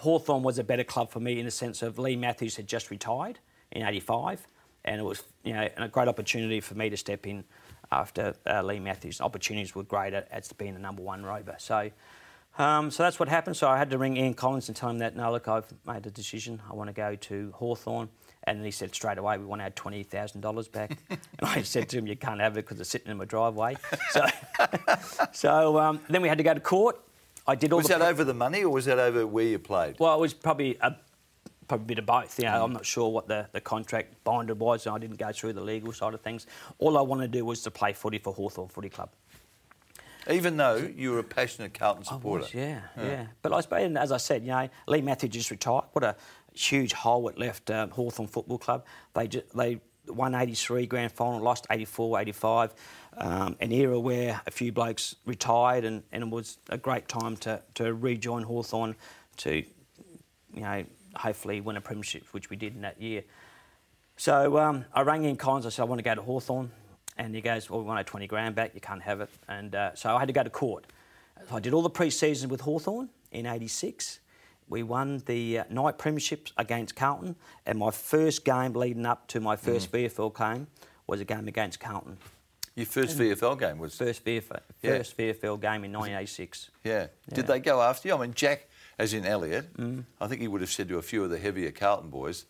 Hawthorn 0.00 0.42
was 0.42 0.58
a 0.58 0.64
better 0.64 0.84
club 0.84 1.10
for 1.10 1.20
me 1.20 1.38
in 1.38 1.44
the 1.44 1.50
sense 1.50 1.82
of 1.82 1.98
Leigh 1.98 2.16
Matthews 2.16 2.56
had 2.56 2.66
just 2.66 2.90
retired 2.90 3.38
in 3.70 3.82
85, 3.82 4.46
and 4.84 5.00
it 5.00 5.04
was 5.04 5.22
you 5.44 5.52
know 5.52 5.68
a 5.76 5.88
great 5.88 6.08
opportunity 6.08 6.60
for 6.60 6.74
me 6.74 6.90
to 6.90 6.96
step 6.96 7.26
in 7.26 7.44
after 7.90 8.34
uh, 8.46 8.62
Leigh 8.62 8.80
Matthews. 8.80 9.20
Opportunities 9.20 9.74
were 9.74 9.82
great 9.82 10.14
at, 10.14 10.28
at 10.30 10.50
being 10.58 10.74
the 10.74 10.80
number 10.80 11.02
one 11.02 11.24
rover. 11.24 11.56
So 11.58 11.90
um, 12.58 12.90
so 12.90 13.04
that's 13.04 13.20
what 13.20 13.28
happened. 13.28 13.56
So 13.56 13.68
I 13.68 13.78
had 13.78 13.90
to 13.90 13.98
ring 13.98 14.16
Ian 14.16 14.34
Collins 14.34 14.68
and 14.68 14.76
tell 14.76 14.90
him 14.90 14.98
that, 14.98 15.14
no, 15.14 15.30
look, 15.30 15.46
I've 15.46 15.72
made 15.86 16.04
a 16.06 16.10
decision. 16.10 16.60
I 16.68 16.74
want 16.74 16.88
to 16.88 16.94
go 16.94 17.14
to 17.14 17.52
Hawthorn. 17.54 18.08
And 18.44 18.64
he 18.64 18.72
said 18.72 18.92
straight 18.94 19.18
away, 19.18 19.38
we 19.38 19.44
want 19.44 19.60
to 19.60 19.66
add 19.66 19.76
$20,000 19.76 20.72
back. 20.72 20.98
and 21.10 21.20
I 21.40 21.62
said 21.62 21.88
to 21.90 21.98
him, 21.98 22.08
you 22.08 22.16
can't 22.16 22.40
have 22.40 22.54
it 22.56 22.64
because 22.64 22.80
it's 22.80 22.90
sitting 22.90 23.10
in 23.10 23.16
my 23.16 23.24
driveway. 23.24 23.76
So, 24.10 24.24
so 25.32 25.78
um, 25.78 26.00
then 26.08 26.22
we 26.22 26.28
had 26.28 26.38
to 26.38 26.44
go 26.44 26.54
to 26.54 26.60
court. 26.60 26.98
I 27.48 27.54
did 27.54 27.72
all 27.72 27.78
was 27.78 27.88
that 27.88 28.02
over 28.02 28.22
the 28.24 28.34
money 28.34 28.62
or 28.62 28.68
was 28.70 28.84
that 28.84 28.98
over 28.98 29.26
where 29.26 29.44
you 29.46 29.58
played? 29.58 29.96
Well, 29.98 30.14
it 30.14 30.20
was 30.20 30.34
probably 30.34 30.76
a, 30.82 30.94
probably 31.66 31.84
a 31.84 31.86
bit 31.86 31.98
of 31.98 32.06
both. 32.06 32.38
You 32.38 32.44
know, 32.44 32.50
Mm. 32.52 32.64
I'm 32.64 32.72
not 32.74 32.84
sure 32.86 33.08
what 33.08 33.26
the, 33.26 33.48
the 33.52 33.60
contract 33.60 34.22
binded 34.22 34.60
was, 34.60 34.86
and 34.86 34.94
I 34.94 34.98
didn't 34.98 35.16
go 35.16 35.32
through 35.32 35.54
the 35.54 35.62
legal 35.62 35.92
side 35.94 36.12
of 36.14 36.20
things. 36.20 36.46
All 36.78 36.98
I 36.98 37.00
wanted 37.00 37.32
to 37.32 37.38
do 37.38 37.44
was 37.46 37.62
to 37.62 37.70
play 37.70 37.94
footy 37.94 38.18
for 38.18 38.34
Hawthorn 38.34 38.68
Footy 38.68 38.90
Club. 38.90 39.08
Even 40.30 40.58
though 40.58 40.76
you 40.76 41.12
were 41.12 41.20
a 41.20 41.24
passionate 41.24 41.72
Carlton 41.72 42.04
supporter. 42.04 42.42
was, 42.42 42.52
yeah, 42.52 42.82
yeah, 42.98 43.26
But 43.40 43.54
I 43.54 43.60
suppose, 43.62 43.96
as 43.96 44.12
I 44.12 44.18
said, 44.18 44.42
you 44.42 44.48
know, 44.50 44.68
Leigh 44.86 45.00
Matthew 45.00 45.30
just 45.30 45.50
retired. 45.50 45.84
What 45.92 46.04
a 46.04 46.16
huge 46.52 46.92
hole 46.92 47.28
it 47.30 47.38
left 47.38 47.70
um, 47.70 47.88
Hawthorn 47.90 48.28
Football 48.28 48.58
Club. 48.58 48.84
They 49.14 49.26
ju- 49.28 49.42
they 49.54 49.80
won 50.06 50.34
83 50.34 50.86
grand 50.86 51.12
final, 51.12 51.40
lost 51.40 51.66
84, 51.70 52.20
85. 52.20 52.74
Um, 53.16 53.56
an 53.60 53.72
era 53.72 53.98
where 53.98 54.40
a 54.46 54.50
few 54.50 54.70
blokes 54.70 55.16
retired, 55.24 55.84
and, 55.84 56.02
and 56.12 56.22
it 56.22 56.30
was 56.30 56.58
a 56.68 56.78
great 56.78 57.08
time 57.08 57.36
to, 57.38 57.60
to 57.74 57.92
rejoin 57.94 58.44
Hawthorn 58.44 58.94
to, 59.38 59.56
you 60.54 60.60
know, 60.60 60.84
hopefully 61.16 61.60
win 61.60 61.76
a 61.76 61.80
premiership, 61.80 62.24
which 62.32 62.50
we 62.50 62.56
did 62.56 62.74
in 62.74 62.82
that 62.82 63.00
year. 63.00 63.24
So 64.16 64.58
um, 64.58 64.84
I 64.92 65.02
rang 65.02 65.24
Ian 65.24 65.36
Collins. 65.36 65.66
I 65.66 65.68
said, 65.70 65.82
I 65.82 65.84
want 65.86 66.00
to 66.00 66.02
go 66.02 66.14
to 66.14 66.22
Hawthorn. 66.22 66.70
And 67.16 67.34
he 67.34 67.40
goes, 67.40 67.68
Well, 67.68 67.80
we 67.80 67.86
want 67.86 67.98
our 67.98 68.04
20 68.04 68.26
grand 68.26 68.54
back. 68.54 68.72
You 68.74 68.80
can't 68.80 69.02
have 69.02 69.20
it. 69.20 69.30
And 69.48 69.74
uh, 69.74 69.94
so 69.94 70.14
I 70.14 70.20
had 70.20 70.28
to 70.28 70.32
go 70.32 70.42
to 70.42 70.50
court. 70.50 70.86
So 71.48 71.56
I 71.56 71.60
did 71.60 71.72
all 71.72 71.82
the 71.82 71.90
pre 71.90 72.10
seasons 72.10 72.50
with 72.50 72.60
Hawthorn 72.60 73.08
in 73.32 73.46
86. 73.46 74.20
We 74.68 74.82
won 74.82 75.22
the 75.26 75.60
uh, 75.60 75.64
night 75.70 75.98
premierships 75.98 76.52
against 76.56 76.94
Carlton. 76.94 77.36
And 77.66 77.78
my 77.78 77.90
first 77.90 78.44
game 78.44 78.72
leading 78.74 79.06
up 79.06 79.26
to 79.28 79.40
my 79.40 79.56
first 79.56 79.90
VFL 79.90 80.36
game 80.36 80.66
was 81.06 81.20
a 81.20 81.24
game 81.24 81.48
against 81.48 81.80
Carlton. 81.80 82.18
Your 82.78 82.86
first 82.86 83.18
VFL 83.18 83.58
game 83.58 83.78
was. 83.78 83.96
First 83.96 84.24
VFL, 84.24 84.60
Yeah. 84.82 84.98
first 84.98 85.16
VFL 85.16 85.56
game 85.60 85.82
in 85.84 85.92
1986. 85.92 86.70
Yeah. 86.84 87.08
Did 87.34 87.46
they 87.48 87.58
go 87.58 87.82
after 87.82 88.06
you? 88.08 88.14
I 88.14 88.18
mean, 88.20 88.34
Jack, 88.34 88.68
as 88.98 89.12
in 89.14 89.26
Elliot, 89.26 89.76
Mm. 89.76 90.04
I 90.20 90.28
think 90.28 90.40
he 90.40 90.48
would 90.48 90.60
have 90.60 90.70
said 90.70 90.88
to 90.88 90.98
a 90.98 91.02
few 91.02 91.24
of 91.24 91.30
the 91.30 91.38
heavier 91.38 91.72
Carlton 91.72 92.08
boys, 92.10 92.44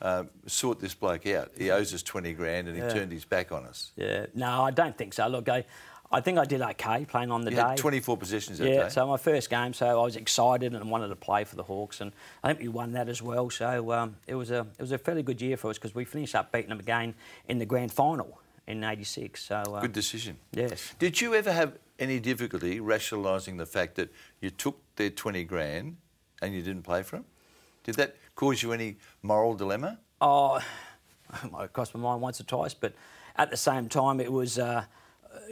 uh, 0.00 0.24
sort 0.46 0.78
this 0.78 0.94
bloke 0.94 1.26
out. 1.26 1.50
He 1.58 1.70
owes 1.70 1.92
us 1.92 2.02
20 2.04 2.32
grand 2.34 2.68
and 2.68 2.76
he 2.76 2.82
turned 2.92 3.10
his 3.10 3.24
back 3.24 3.50
on 3.50 3.64
us. 3.64 3.90
Yeah, 3.96 4.26
no, 4.34 4.62
I 4.62 4.70
don't 4.70 4.96
think 4.96 5.14
so. 5.14 5.26
Look, 5.26 5.48
I, 5.48 5.64
I 6.12 6.20
think 6.20 6.38
I 6.38 6.44
did 6.44 6.60
okay 6.62 7.04
playing 7.04 7.32
on 7.32 7.40
the 7.40 7.50
You 7.50 7.56
day. 7.56 7.62
had 7.70 7.76
24 7.78 8.16
positions 8.18 8.60
Yeah, 8.60 8.84
day. 8.84 8.88
so 8.90 9.04
my 9.08 9.16
first 9.16 9.50
game, 9.50 9.72
so 9.72 9.86
I 9.86 9.94
was 10.04 10.14
excited 10.14 10.74
and 10.74 10.90
wanted 10.90 11.08
to 11.08 11.16
play 11.16 11.42
for 11.42 11.56
the 11.56 11.64
Hawks, 11.64 12.00
and 12.00 12.12
I 12.44 12.48
think 12.48 12.60
we 12.60 12.68
won 12.68 12.92
that 12.92 13.08
as 13.08 13.20
well. 13.20 13.50
So 13.50 13.90
um, 13.90 14.16
it 14.28 14.36
was 14.36 14.52
a 14.52 14.60
it 14.78 14.82
was 14.82 14.92
a 14.92 14.98
fairly 14.98 15.24
good 15.24 15.42
year 15.42 15.56
for 15.56 15.70
us 15.70 15.78
because 15.78 15.94
we 15.96 16.04
finished 16.04 16.36
up 16.36 16.52
beating 16.52 16.68
them 16.68 16.78
again 16.78 17.14
in 17.48 17.58
the 17.58 17.66
grand 17.66 17.90
final 17.90 18.38
in 18.66 18.84
'86. 18.84 19.42
So 19.42 19.62
um, 19.74 19.80
Good 19.80 19.92
decision. 19.92 20.36
Yes. 20.52 20.94
Did 20.98 21.20
you 21.20 21.34
ever 21.34 21.52
have 21.52 21.78
any 21.98 22.20
difficulty 22.20 22.80
rationalising 22.80 23.56
the 23.56 23.66
fact 23.66 23.94
that 23.96 24.12
you 24.40 24.50
took 24.50 24.78
their 24.96 25.10
20 25.10 25.44
grand 25.44 25.96
and 26.42 26.54
you 26.54 26.62
didn't 26.62 26.82
play 26.82 27.02
for 27.02 27.16
them? 27.16 27.24
Did 27.84 27.94
that 27.96 28.16
cause 28.34 28.62
you 28.62 28.72
any 28.72 28.96
moral 29.22 29.54
dilemma? 29.54 29.98
Oh, 30.20 30.60
it 31.60 31.72
crossed 31.72 31.94
my 31.94 32.00
mind 32.00 32.20
once 32.20 32.40
or 32.40 32.44
twice, 32.44 32.74
but 32.74 32.94
at 33.36 33.50
the 33.50 33.56
same 33.56 33.88
time, 33.88 34.20
it 34.20 34.32
was, 34.32 34.58
uh, 34.58 34.84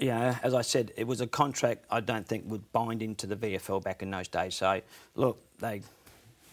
you 0.01 0.09
know, 0.09 0.35
as 0.43 0.55
I 0.55 0.63
said, 0.63 0.93
it 0.97 1.07
was 1.07 1.21
a 1.21 1.27
contract 1.27 1.85
I 1.91 2.01
don't 2.01 2.27
think 2.27 2.45
would 2.47 2.73
bind 2.73 3.03
into 3.03 3.27
the 3.27 3.37
VFL 3.37 3.83
back 3.83 4.03
in 4.03 4.11
those 4.11 4.29
days. 4.29 4.55
So, 4.55 4.81
look, 5.15 5.39
they 5.59 5.83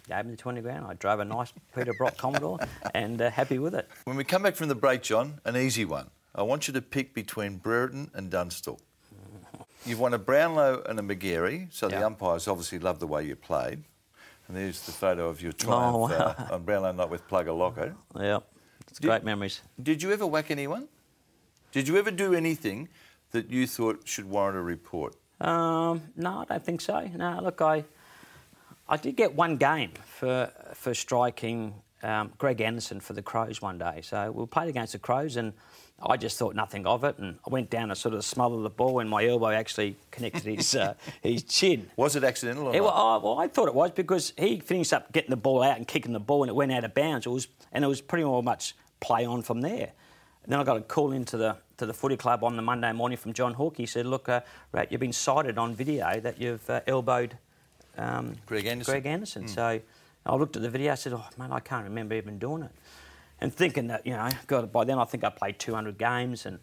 gave 0.07 0.25
me 0.25 0.31
the 0.31 0.37
20 0.37 0.61
grand. 0.61 0.85
I 0.85 0.93
drove 0.93 1.19
a 1.19 1.25
nice 1.25 1.53
Peter 1.75 1.93
Brock 1.93 2.17
Commodore 2.17 2.59
and 2.93 3.21
uh, 3.21 3.31
happy 3.31 3.59
with 3.59 3.73
it. 3.73 3.87
When 4.03 4.17
we 4.17 4.23
come 4.23 4.43
back 4.43 4.55
from 4.55 4.67
the 4.67 4.75
break, 4.75 5.01
John, 5.01 5.39
an 5.45 5.55
easy 5.55 5.85
one. 5.85 6.09
I 6.33 6.43
want 6.43 6.67
you 6.67 6.73
to 6.73 6.81
pick 6.81 7.13
between 7.13 7.57
Brereton 7.57 8.11
and 8.13 8.29
Dunstall. 8.31 8.79
You've 9.85 9.99
won 9.99 10.13
a 10.13 10.17
Brownlow 10.19 10.83
and 10.87 10.99
a 10.99 11.01
Magarey, 11.01 11.67
so 11.71 11.87
the 11.89 12.05
umpires 12.05 12.47
obviously 12.47 12.79
love 12.79 12.99
the 12.99 13.07
way 13.07 13.25
you 13.25 13.35
played. 13.35 13.83
And 14.47 14.55
there's 14.57 14.81
the 14.85 14.91
photo 14.91 15.27
of 15.29 15.41
your 15.41 15.53
triumph 15.53 15.95
Oh, 15.95 15.99
wow. 16.01 16.35
uh, 16.37 16.47
on 16.53 16.63
Brownlow 16.63 16.91
night 16.91 17.09
with 17.09 17.27
Plugger 17.27 17.57
Lockett. 17.57 17.93
Yeah, 18.15 18.39
it's 18.87 18.99
Did- 18.99 19.07
great 19.07 19.23
memories. 19.23 19.61
Did 19.81 20.03
you 20.03 20.11
ever 20.11 20.25
whack 20.27 20.51
anyone? 20.51 20.87
Did 21.71 21.87
you 21.87 21.97
ever 21.97 22.11
do 22.11 22.33
anything 22.33 22.89
that 23.31 23.49
you 23.49 23.65
thought 23.65 24.01
should 24.05 24.25
warrant 24.29 24.57
a 24.57 24.61
report? 24.61 25.15
Um, 25.39 26.01
no, 26.15 26.39
I 26.39 26.45
don't 26.45 26.63
think 26.63 26.81
so. 26.81 27.07
No, 27.15 27.39
look, 27.41 27.61
I 27.61 27.83
I 28.87 28.97
did 28.97 29.15
get 29.15 29.33
one 29.35 29.57
game 29.57 29.91
for 30.05 30.51
for 30.75 30.93
striking 30.93 31.73
um, 32.03 32.31
Greg 32.37 32.61
Anderson 32.61 32.99
for 32.99 33.13
the 33.13 33.21
Crows 33.21 33.61
one 33.61 33.77
day. 33.77 34.01
So 34.03 34.31
we 34.31 34.45
played 34.45 34.69
against 34.69 34.93
the 34.93 34.99
Crows, 34.99 35.35
and 35.37 35.53
I 36.03 36.17
just 36.17 36.37
thought 36.39 36.55
nothing 36.55 36.85
of 36.87 37.03
it, 37.03 37.17
and 37.19 37.37
I 37.45 37.49
went 37.51 37.69
down 37.69 37.89
and 37.91 37.97
sort 37.97 38.15
of 38.15 38.25
smothered 38.25 38.63
the 38.63 38.69
ball, 38.69 38.99
and 38.99 39.09
my 39.09 39.25
elbow 39.25 39.49
actually 39.49 39.95
connected 40.09 40.43
his 40.43 40.73
uh, 40.75 40.95
his 41.21 41.43
chin. 41.43 41.89
Was 41.95 42.15
it 42.15 42.23
accidental 42.23 42.67
or 42.67 42.73
It, 42.75 42.77
not? 42.79 42.83
wa- 42.85 42.93
oh, 42.95 43.19
well, 43.19 43.39
I 43.39 43.47
thought 43.47 43.67
it 43.67 43.75
was 43.75 43.91
because 43.91 44.33
he 44.37 44.59
finished 44.59 44.93
up 44.93 45.11
getting 45.11 45.29
the 45.29 45.35
ball 45.37 45.61
out 45.61 45.77
and 45.77 45.87
kicking 45.87 46.13
the 46.13 46.19
ball, 46.19 46.43
and 46.43 46.49
it 46.49 46.55
went 46.55 46.71
out 46.71 46.83
of 46.83 46.93
bounds. 46.93 47.25
It 47.25 47.29
was, 47.29 47.47
and 47.71 47.83
it 47.83 47.87
was 47.87 48.01
pretty 48.01 48.23
well 48.23 48.41
much 48.41 48.75
play 48.99 49.25
on 49.25 49.41
from 49.43 49.61
there. 49.61 49.91
And 50.43 50.51
then 50.51 50.59
I 50.59 50.63
got 50.63 50.77
a 50.77 50.81
call 50.81 51.11
into 51.11 51.37
the 51.37 51.57
to 51.77 51.85
the 51.85 51.93
footy 51.93 52.17
club 52.17 52.43
on 52.43 52.55
the 52.55 52.61
Monday 52.63 52.91
morning 52.93 53.17
from 53.17 53.31
John 53.33 53.53
Hawke. 53.53 53.77
He 53.77 53.85
said, 53.85 54.07
"Look, 54.07 54.27
uh, 54.27 54.41
Rat, 54.71 54.91
you've 54.91 55.01
been 55.01 55.13
cited 55.13 55.59
on 55.59 55.75
video 55.75 56.19
that 56.19 56.41
you've 56.41 56.67
uh, 56.67 56.81
elbowed 56.87 57.37
um, 57.97 58.35
Greg 58.47 58.65
Anderson. 58.65 58.91
Greg 58.91 59.05
Anderson." 59.05 59.47
So 59.47 59.79
I 60.25 60.35
looked 60.35 60.55
at 60.55 60.61
the 60.61 60.69
video. 60.69 60.91
I 60.91 60.95
said, 60.95 61.13
"Oh 61.13 61.25
man, 61.37 61.51
I 61.51 61.59
can't 61.59 61.83
remember 61.83 62.15
even 62.15 62.37
doing 62.39 62.63
it." 62.63 62.71
And 63.39 63.53
thinking 63.53 63.87
that 63.87 64.05
you 64.05 64.13
know, 64.13 64.29
God, 64.47 64.71
by 64.71 64.83
then 64.83 64.99
I 64.99 65.05
think 65.05 65.23
I 65.23 65.29
played 65.29 65.57
200 65.59 65.97
games 65.97 66.45
and 66.45 66.59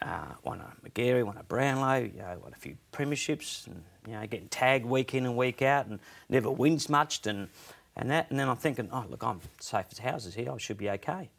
uh, 0.00 0.34
won 0.42 0.60
a 0.60 0.88
Magarey, 0.88 1.24
won 1.24 1.36
a 1.36 1.42
Brownlow, 1.42 2.10
you 2.14 2.18
know, 2.18 2.38
won 2.42 2.52
a 2.52 2.56
few 2.56 2.76
premierships, 2.92 3.66
and 3.66 3.82
you 4.06 4.14
know, 4.14 4.26
getting 4.26 4.48
tagged 4.48 4.86
week 4.86 5.14
in 5.14 5.26
and 5.26 5.36
week 5.36 5.62
out, 5.62 5.86
and 5.86 6.00
never 6.28 6.50
wins 6.50 6.88
much, 6.88 7.26
and 7.26 7.48
and 7.96 8.10
that. 8.10 8.30
And 8.30 8.38
then 8.38 8.48
I'm 8.48 8.56
thinking, 8.56 8.88
oh 8.92 9.04
look, 9.08 9.22
I'm 9.22 9.40
safe 9.60 9.86
as 9.90 9.98
houses 9.98 10.34
here. 10.34 10.50
I 10.52 10.56
should 10.58 10.78
be 10.78 10.90
okay. 10.90 11.30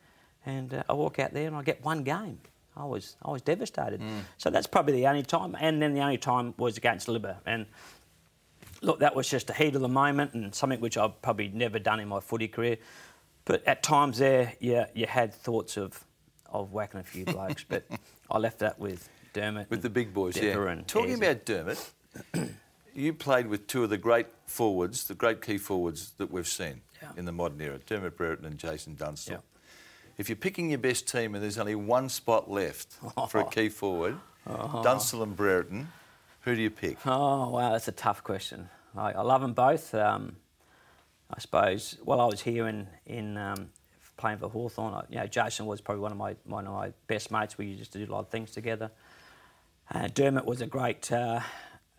And 0.46 0.74
uh, 0.74 0.84
I 0.90 0.94
walk 0.94 1.20
out 1.20 1.34
there 1.34 1.48
and 1.48 1.56
I 1.56 1.64
get 1.64 1.84
one 1.84 2.04
game. 2.04 2.40
I 2.76 2.86
was 2.86 3.16
I 3.24 3.32
was 3.32 3.42
devastated. 3.42 4.02
So 4.38 4.50
that's 4.50 4.68
probably 4.68 4.94
the 4.94 5.08
only 5.08 5.24
time. 5.24 5.56
And 5.60 5.82
then 5.82 5.94
the 5.94 6.02
only 6.02 6.18
time 6.18 6.54
was 6.58 6.78
against 6.78 7.08
Libba. 7.08 7.38
And 7.46 7.66
look, 8.84 9.00
that 9.00 9.16
was 9.16 9.30
just 9.30 9.50
a 9.50 9.54
heat 9.54 9.76
of 9.76 9.82
the 9.82 9.88
moment 9.88 10.34
and 10.34 10.54
something 10.54 10.80
which 10.80 10.98
I've 10.98 11.22
probably 11.22 11.48
never 11.50 11.80
done 11.80 12.00
in 12.00 12.08
my 12.08 12.20
footy 12.20 12.48
career. 12.48 12.78
But 13.46 13.66
at 13.68 13.84
times 13.84 14.20
there, 14.20 14.54
yeah, 14.60 14.86
you 14.94 15.06
had 15.08 15.34
thoughts 15.34 15.78
of 15.78 16.04
of 16.50 16.72
whacking 16.72 17.00
a 17.00 17.04
few 17.04 17.26
blokes. 17.26 17.66
but 17.68 17.84
I 18.30 18.38
left 18.38 18.60
that 18.60 18.78
with 18.78 19.10
Dermott. 19.34 19.70
With 19.72 19.82
the 19.82 19.90
big 19.90 20.14
boys, 20.14 20.36
Dipper 20.36 20.70
yeah. 20.72 20.82
Talking 20.86 21.16
about 21.16 21.46
Dermott, 21.46 21.92
you 22.94 23.14
played 23.14 23.48
with 23.48 23.66
two 23.68 23.84
of 23.84 23.90
the 23.90 23.98
great 23.98 24.28
forwards, 24.46 25.08
the 25.08 25.16
great 25.16 25.42
key 25.42 25.58
forwards 25.58 26.12
that 26.18 26.32
we've 26.32 26.48
seen 26.48 26.82
Yeah. 27.02 27.10
in 27.18 27.26
the 27.26 27.32
modern 27.32 27.60
era, 27.60 27.80
Dermott 27.86 28.16
Brereton 28.16 28.46
and 28.46 28.60
Jason 28.60 28.96
Dunstall. 28.96 29.38
Yeah. 29.38 29.40
If 30.20 30.30
you're 30.30 30.36
picking 30.36 30.70
your 30.70 30.78
best 30.78 31.08
team 31.08 31.34
and 31.34 31.44
there's 31.44 31.58
only 31.58 31.74
one 31.74 32.08
spot 32.08 32.52
left 32.52 32.94
for 33.30 33.40
a 33.40 33.46
key 33.50 33.70
forward, 33.70 34.18
uh-huh. 34.46 34.84
Dunstall 34.84 35.24
and 35.24 35.36
Brereton, 35.36 35.88
who 36.44 36.56
do 36.56 36.62
you 36.62 36.70
pick? 36.70 36.98
Oh 37.06 37.50
wow, 37.50 37.72
that's 37.72 37.88
a 37.88 37.94
tough 37.94 38.24
question. 38.24 38.70
I, 38.96 39.14
I 39.14 39.22
love 39.22 39.42
them 39.42 39.54
both. 39.54 39.94
Um, 39.96 40.38
I 41.30 41.40
suppose. 41.40 41.98
While 42.04 42.22
I 42.22 42.26
was 42.26 42.42
here 42.42 42.68
in 42.68 42.88
in 43.06 43.38
um, 43.38 43.70
playing 44.18 44.38
for 44.38 44.50
Hawthorn, 44.50 45.06
you 45.10 45.18
know, 45.18 45.28
Jason 45.28 45.66
was 45.66 45.82
probably 45.82 46.02
one 46.02 46.12
of 46.12 46.18
my 46.18 46.36
one 46.46 46.68
of 46.68 46.74
my 46.74 46.94
best 47.08 47.32
mates. 47.32 47.58
We 47.58 47.68
used 47.68 47.94
to 47.94 48.06
do 48.06 48.12
a 48.12 48.14
lot 48.14 48.20
of 48.20 48.30
things 48.30 48.52
together. 48.52 48.92
Uh, 49.92 50.08
Dermott 50.08 50.46
was 50.46 50.62
a 50.62 50.66
great, 50.66 51.12
uh, 51.12 51.42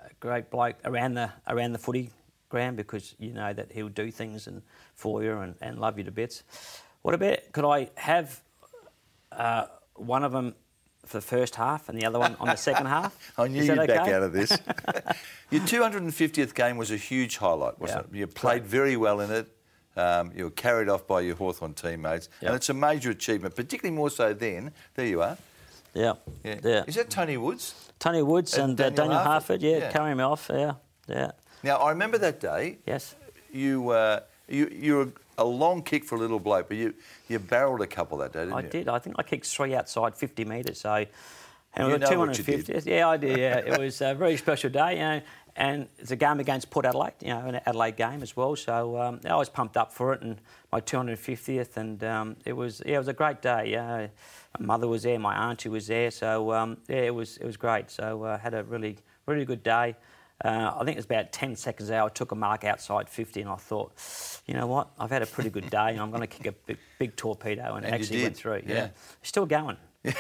a 0.00 0.10
great 0.20 0.50
bloke 0.50 0.76
around 0.84 1.14
the 1.14 1.30
around 1.46 1.72
the 1.72 1.78
footy 1.78 2.10
ground 2.48 2.76
because 2.76 3.14
you 3.18 3.32
know 3.32 3.52
that 3.52 3.72
he'll 3.72 3.88
do 3.88 4.10
things 4.10 4.46
and 4.46 4.62
for 4.94 5.22
you 5.22 5.38
and, 5.38 5.54
and 5.60 5.80
love 5.80 5.98
you 5.98 6.04
to 6.04 6.10
bits. 6.10 6.42
What 7.02 7.14
about 7.14 7.38
could 7.52 7.64
I 7.64 7.90
have 7.96 8.40
uh, 9.32 9.66
one 9.94 10.22
of 10.22 10.32
them 10.32 10.54
for 11.06 11.18
the 11.18 11.22
first 11.22 11.54
half 11.56 11.88
and 11.88 11.98
the 12.00 12.06
other 12.06 12.18
one 12.18 12.36
on 12.40 12.48
the 12.48 12.56
second 12.56 12.86
half? 12.86 13.16
I 13.38 13.48
knew 13.48 13.62
you'd 13.62 13.78
that 13.78 13.88
back 13.88 14.00
okay? 14.02 14.14
out 14.14 14.22
of 14.22 14.32
this. 14.32 14.50
Your 15.50 15.62
250th 15.62 16.54
game 16.54 16.76
was 16.76 16.90
a 16.90 16.96
huge 16.96 17.36
highlight, 17.36 17.78
wasn't 17.80 18.06
Yeah. 18.10 18.16
it? 18.16 18.18
You 18.20 18.26
played 18.26 18.64
very 18.66 18.96
well 18.96 19.20
in 19.20 19.30
it. 19.30 19.48
Um, 19.96 20.32
you 20.34 20.44
were 20.44 20.50
carried 20.50 20.88
off 20.88 21.06
by 21.06 21.20
your 21.20 21.36
Hawthorn 21.36 21.72
teammates, 21.74 22.28
and 22.40 22.54
it's 22.56 22.68
a 22.68 22.74
major 22.74 23.10
achievement, 23.10 23.54
particularly 23.54 23.96
more 23.96 24.10
so 24.10 24.32
then. 24.34 24.72
There 24.94 25.06
you 25.06 25.22
are. 25.22 25.38
Yeah, 25.92 26.14
Yeah. 26.42 26.58
yeah. 26.64 26.84
Is 26.88 26.96
that 26.96 27.10
Tony 27.10 27.36
Woods? 27.36 27.90
Tony 28.00 28.20
Woods 28.22 28.54
And 28.54 28.70
and, 28.70 28.80
uh, 28.80 28.84
Daniel 28.90 28.96
Daniel 28.96 29.18
Harford? 29.18 29.30
Harford, 29.30 29.62
yeah, 29.62 29.76
Yeah. 29.78 29.92
carrying 29.92 30.16
me 30.16 30.24
off. 30.24 30.50
Yeah, 30.52 30.72
yeah, 31.06 31.30
Now 31.62 31.76
I 31.76 31.90
remember 31.90 32.18
that 32.18 32.40
day. 32.40 32.78
yes. 32.86 33.14
You 33.52 33.90
uh, 33.90 34.20
you 34.48 34.66
you 34.72 34.96
were 34.96 35.08
a 35.38 35.44
long 35.44 35.82
kick 35.82 36.04
for 36.04 36.16
a 36.16 36.18
little 36.18 36.40
bloke, 36.40 36.68
but 36.68 36.76
you 36.76 36.94
you 37.28 37.38
barreled 37.38 37.80
a 37.80 37.86
couple 37.86 38.18
that 38.18 38.32
day, 38.32 38.40
didn't 38.40 38.54
I 38.54 38.60
you? 38.60 38.66
I 38.66 38.70
did. 38.70 38.88
I 38.88 38.98
think 38.98 39.16
I 39.18 39.22
kicked 39.22 39.46
three 39.46 39.74
outside 39.74 40.14
50 40.14 40.44
metres. 40.44 40.80
So, 40.80 40.92
and 40.92 41.08
You 41.78 41.84
we 41.86 41.92
were 41.92 41.98
know 41.98 42.18
what 42.18 42.38
you 42.38 42.44
250. 42.44 42.90
Yeah, 42.90 43.08
I 43.08 43.16
did. 43.16 43.38
Yeah, 43.38 43.58
it 43.58 43.78
was 43.78 44.00
a 44.00 44.14
very 44.14 44.36
special 44.36 44.70
day. 44.70 44.94
You 44.94 44.98
know, 45.00 45.20
and 45.56 45.88
it's 45.98 46.10
a 46.10 46.16
game 46.16 46.40
against 46.40 46.70
Port 46.70 46.86
Adelaide. 46.86 47.14
You 47.20 47.28
know, 47.28 47.46
an 47.46 47.60
Adelaide 47.66 47.96
game 47.96 48.22
as 48.22 48.36
well. 48.36 48.56
So 48.56 49.00
um, 49.00 49.20
I 49.28 49.36
was 49.36 49.48
pumped 49.48 49.76
up 49.76 49.92
for 49.92 50.12
it, 50.12 50.22
and 50.22 50.40
my 50.72 50.80
250th, 50.80 51.76
and 51.76 52.02
um, 52.04 52.36
it 52.44 52.52
was 52.52 52.82
yeah, 52.84 52.96
it 52.96 52.98
was 52.98 53.08
a 53.08 53.12
great 53.12 53.42
day. 53.42 53.70
Yeah, 53.70 54.08
my 54.58 54.66
mother 54.66 54.88
was 54.88 55.02
there, 55.02 55.18
my 55.18 55.50
auntie 55.50 55.68
was 55.68 55.86
there. 55.86 56.10
So 56.10 56.52
um, 56.52 56.78
yeah, 56.88 57.02
it 57.02 57.14
was 57.14 57.36
it 57.38 57.46
was 57.46 57.56
great. 57.56 57.90
So 57.90 58.24
uh, 58.24 58.38
had 58.38 58.54
a 58.54 58.64
really 58.64 58.98
really 59.26 59.44
good 59.44 59.62
day. 59.62 59.96
Uh, 60.44 60.72
I 60.74 60.78
think 60.84 60.96
it 60.96 60.96
was 60.96 61.04
about 61.04 61.32
10 61.32 61.56
seconds 61.56 61.90
out. 61.90 62.10
I 62.10 62.12
took 62.14 62.32
a 62.32 62.34
mark 62.34 62.64
outside 62.64 63.08
50 63.08 63.42
and 63.42 63.50
I 63.50 63.56
thought, 63.56 63.92
you 64.46 64.54
know 64.54 64.66
what? 64.66 64.90
I've 64.98 65.10
had 65.10 65.22
a 65.22 65.26
pretty 65.26 65.50
good 65.50 65.70
day 65.70 65.90
and 65.90 66.00
I'm 66.00 66.10
going 66.10 66.22
to 66.22 66.26
kick 66.26 66.46
a 66.46 66.52
big, 66.52 66.78
big 66.98 67.16
torpedo. 67.16 67.74
And, 67.74 67.84
And 67.86 67.94
it 67.94 68.00
actually 68.00 68.22
went 68.22 68.36
through. 68.36 68.62
yeah. 68.66 68.88
Still 69.22 69.46
going. 69.46 69.76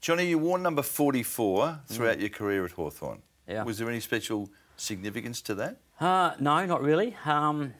Johnny, 0.00 0.26
you 0.26 0.38
wore 0.38 0.58
number 0.58 0.82
44 0.82 1.80
throughout 1.86 2.20
your 2.20 2.28
career 2.28 2.64
at 2.64 2.72
Hawthorn. 2.72 3.18
Mm. 3.18 3.52
Yeah. 3.52 3.64
Was 3.64 3.78
there 3.78 3.88
any 3.88 4.00
special 4.00 4.50
significance 4.76 5.40
to 5.42 5.54
that? 5.56 5.78
Uh, 5.98 6.32
no, 6.38 6.64
not 6.66 6.82
really. 6.82 7.16
Um, 7.24 7.74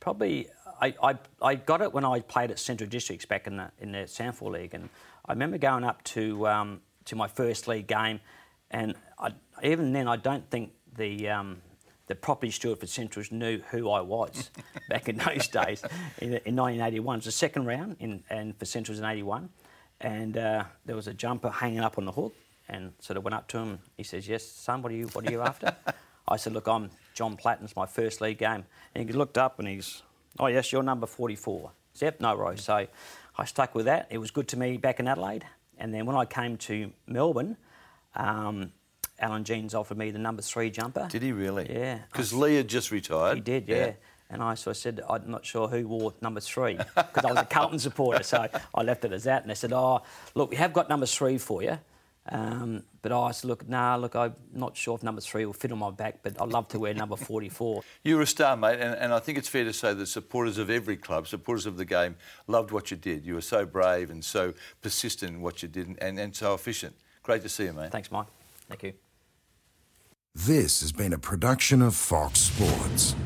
probably, 0.00 0.48
I, 0.80 0.94
I, 1.02 1.18
I 1.42 1.54
got 1.54 1.80
it 1.82 1.92
when 1.92 2.04
I 2.04 2.20
played 2.20 2.50
at 2.50 2.58
Central 2.58 2.88
Districts 2.88 3.26
back 3.26 3.46
in 3.46 3.56
the 3.56 3.70
in 3.78 3.92
the 3.92 3.98
SANFL 3.98 4.50
League, 4.52 4.74
and 4.74 4.88
I 5.26 5.32
remember 5.32 5.58
going 5.58 5.84
up 5.84 6.02
to 6.04 6.46
um, 6.48 6.80
to 7.06 7.16
my 7.16 7.26
first 7.28 7.66
league 7.68 7.86
game, 7.86 8.20
and 8.70 8.94
even 9.62 9.92
then 9.92 10.08
I 10.08 10.16
don't 10.16 10.48
think 10.50 10.72
the 10.96 11.28
um, 11.28 11.62
the 12.08 12.14
property 12.14 12.50
steward 12.50 12.80
for 12.80 12.86
Centrals 12.86 13.30
knew 13.30 13.60
who 13.70 13.90
I 13.90 14.00
was 14.00 14.50
back 14.88 15.08
in 15.08 15.18
those 15.18 15.46
days. 15.48 15.82
In, 16.18 16.32
in 16.44 16.56
1981, 16.56 17.14
it 17.14 17.18
was 17.18 17.24
the 17.26 17.32
second 17.32 17.66
round, 17.66 17.96
in, 18.00 18.24
and 18.30 18.58
for 18.58 18.64
Centrals 18.64 18.98
in 18.98 19.04
81, 19.04 19.48
and 20.00 20.36
uh, 20.36 20.64
there 20.84 20.96
was 20.96 21.06
a 21.06 21.14
jumper 21.14 21.50
hanging 21.50 21.80
up 21.80 21.98
on 21.98 22.04
the 22.04 22.12
hook, 22.12 22.34
and 22.68 22.92
sort 22.98 23.16
of 23.16 23.24
went 23.24 23.34
up 23.34 23.46
to 23.48 23.58
him. 23.58 23.78
He 23.96 24.02
says, 24.02 24.26
"Yes, 24.26 24.44
son, 24.44 24.82
what 24.82 24.90
are 24.92 24.96
you 24.96 25.06
what 25.08 25.26
are 25.26 25.30
you 25.30 25.42
after?" 25.42 25.74
I 26.28 26.36
said, 26.36 26.52
"Look, 26.52 26.66
I'm 26.66 26.90
John 27.14 27.36
Platten. 27.36 27.64
It's 27.64 27.76
my 27.76 27.86
first 27.86 28.20
league 28.20 28.38
game." 28.38 28.64
And 28.94 29.08
he 29.08 29.12
looked 29.14 29.38
up 29.38 29.58
and 29.58 29.68
he's, 29.68 30.02
"Oh 30.38 30.46
yes, 30.46 30.72
you're 30.72 30.82
number 30.82 31.06
44." 31.06 31.68
I 31.68 31.70
said, 31.94 32.06
"Yep, 32.06 32.20
no 32.20 32.36
worries." 32.36 32.64
So 32.64 32.86
I 33.36 33.44
stuck 33.44 33.74
with 33.74 33.86
that. 33.86 34.08
It 34.10 34.18
was 34.18 34.30
good 34.30 34.48
to 34.48 34.58
me 34.58 34.76
back 34.76 35.00
in 35.00 35.08
Adelaide, 35.08 35.44
and 35.78 35.92
then 35.92 36.06
when 36.06 36.16
I 36.16 36.24
came 36.24 36.56
to 36.58 36.92
Melbourne. 37.06 37.56
Um, 38.16 38.72
Alan 39.20 39.44
Jeans 39.44 39.74
offered 39.74 39.98
me 39.98 40.10
the 40.10 40.18
number 40.18 40.42
three 40.42 40.70
jumper. 40.70 41.08
Did 41.10 41.22
he 41.22 41.32
really? 41.32 41.66
Yeah. 41.70 41.98
Because 42.10 42.32
Leigh 42.32 42.56
had 42.56 42.68
just 42.68 42.90
retired. 42.90 43.34
He 43.36 43.40
did, 43.40 43.68
yeah. 43.68 43.92
And 44.30 44.42
I 44.42 44.54
sort 44.54 44.76
of 44.76 44.80
said, 44.82 45.00
I'm 45.08 45.30
not 45.30 45.46
sure 45.46 45.68
who 45.68 45.88
wore 45.88 46.12
number 46.20 46.40
three 46.40 46.74
because 46.94 47.24
I 47.24 47.32
was 47.32 47.38
a 47.38 47.44
Carlton 47.50 47.78
supporter. 47.78 48.22
So 48.22 48.46
I 48.74 48.82
left 48.82 49.04
it 49.04 49.12
as 49.12 49.24
that. 49.24 49.42
And 49.42 49.50
they 49.50 49.54
said, 49.54 49.72
Oh, 49.72 50.02
look, 50.34 50.50
we 50.50 50.56
have 50.56 50.72
got 50.74 50.88
number 50.90 51.06
three 51.06 51.38
for 51.38 51.62
you. 51.62 51.78
Um, 52.30 52.82
but 53.00 53.10
I 53.10 53.30
said, 53.30 53.48
Look, 53.48 53.66
nah, 53.66 53.96
look, 53.96 54.14
I'm 54.14 54.34
not 54.52 54.76
sure 54.76 54.94
if 54.96 55.02
number 55.02 55.22
three 55.22 55.46
will 55.46 55.54
fit 55.54 55.72
on 55.72 55.78
my 55.78 55.90
back, 55.90 56.18
but 56.22 56.40
I'd 56.40 56.50
love 56.50 56.68
to 56.68 56.78
wear 56.78 56.92
number 56.92 57.16
44. 57.32 57.82
You 58.04 58.16
were 58.16 58.22
a 58.22 58.26
star, 58.26 58.54
mate, 58.54 58.78
and, 58.80 58.94
and 58.96 59.14
I 59.14 59.18
think 59.18 59.38
it's 59.38 59.48
fair 59.48 59.64
to 59.64 59.72
say 59.72 59.94
that 59.94 60.06
supporters 60.06 60.58
of 60.58 60.68
every 60.68 60.98
club, 60.98 61.26
supporters 61.26 61.64
of 61.64 61.78
the 61.78 61.86
game, 61.86 62.16
loved 62.46 62.70
what 62.70 62.90
you 62.90 62.98
did. 62.98 63.24
You 63.24 63.32
were 63.34 63.40
so 63.40 63.64
brave 63.64 64.10
and 64.10 64.22
so 64.22 64.52
persistent 64.82 65.32
in 65.32 65.40
what 65.40 65.62
you 65.62 65.68
did 65.68 65.86
and, 65.86 66.02
and, 66.02 66.18
and 66.18 66.36
so 66.36 66.52
efficient. 66.52 66.94
Great 67.22 67.40
to 67.44 67.48
see 67.48 67.64
you, 67.64 67.72
mate. 67.72 67.92
Thanks, 67.92 68.12
Mike. 68.12 68.26
Thank 68.68 68.82
you. 68.82 68.92
This 70.46 70.82
has 70.82 70.92
been 70.92 71.12
a 71.12 71.18
production 71.18 71.82
of 71.82 71.96
Fox 71.96 72.38
Sports. 72.38 73.16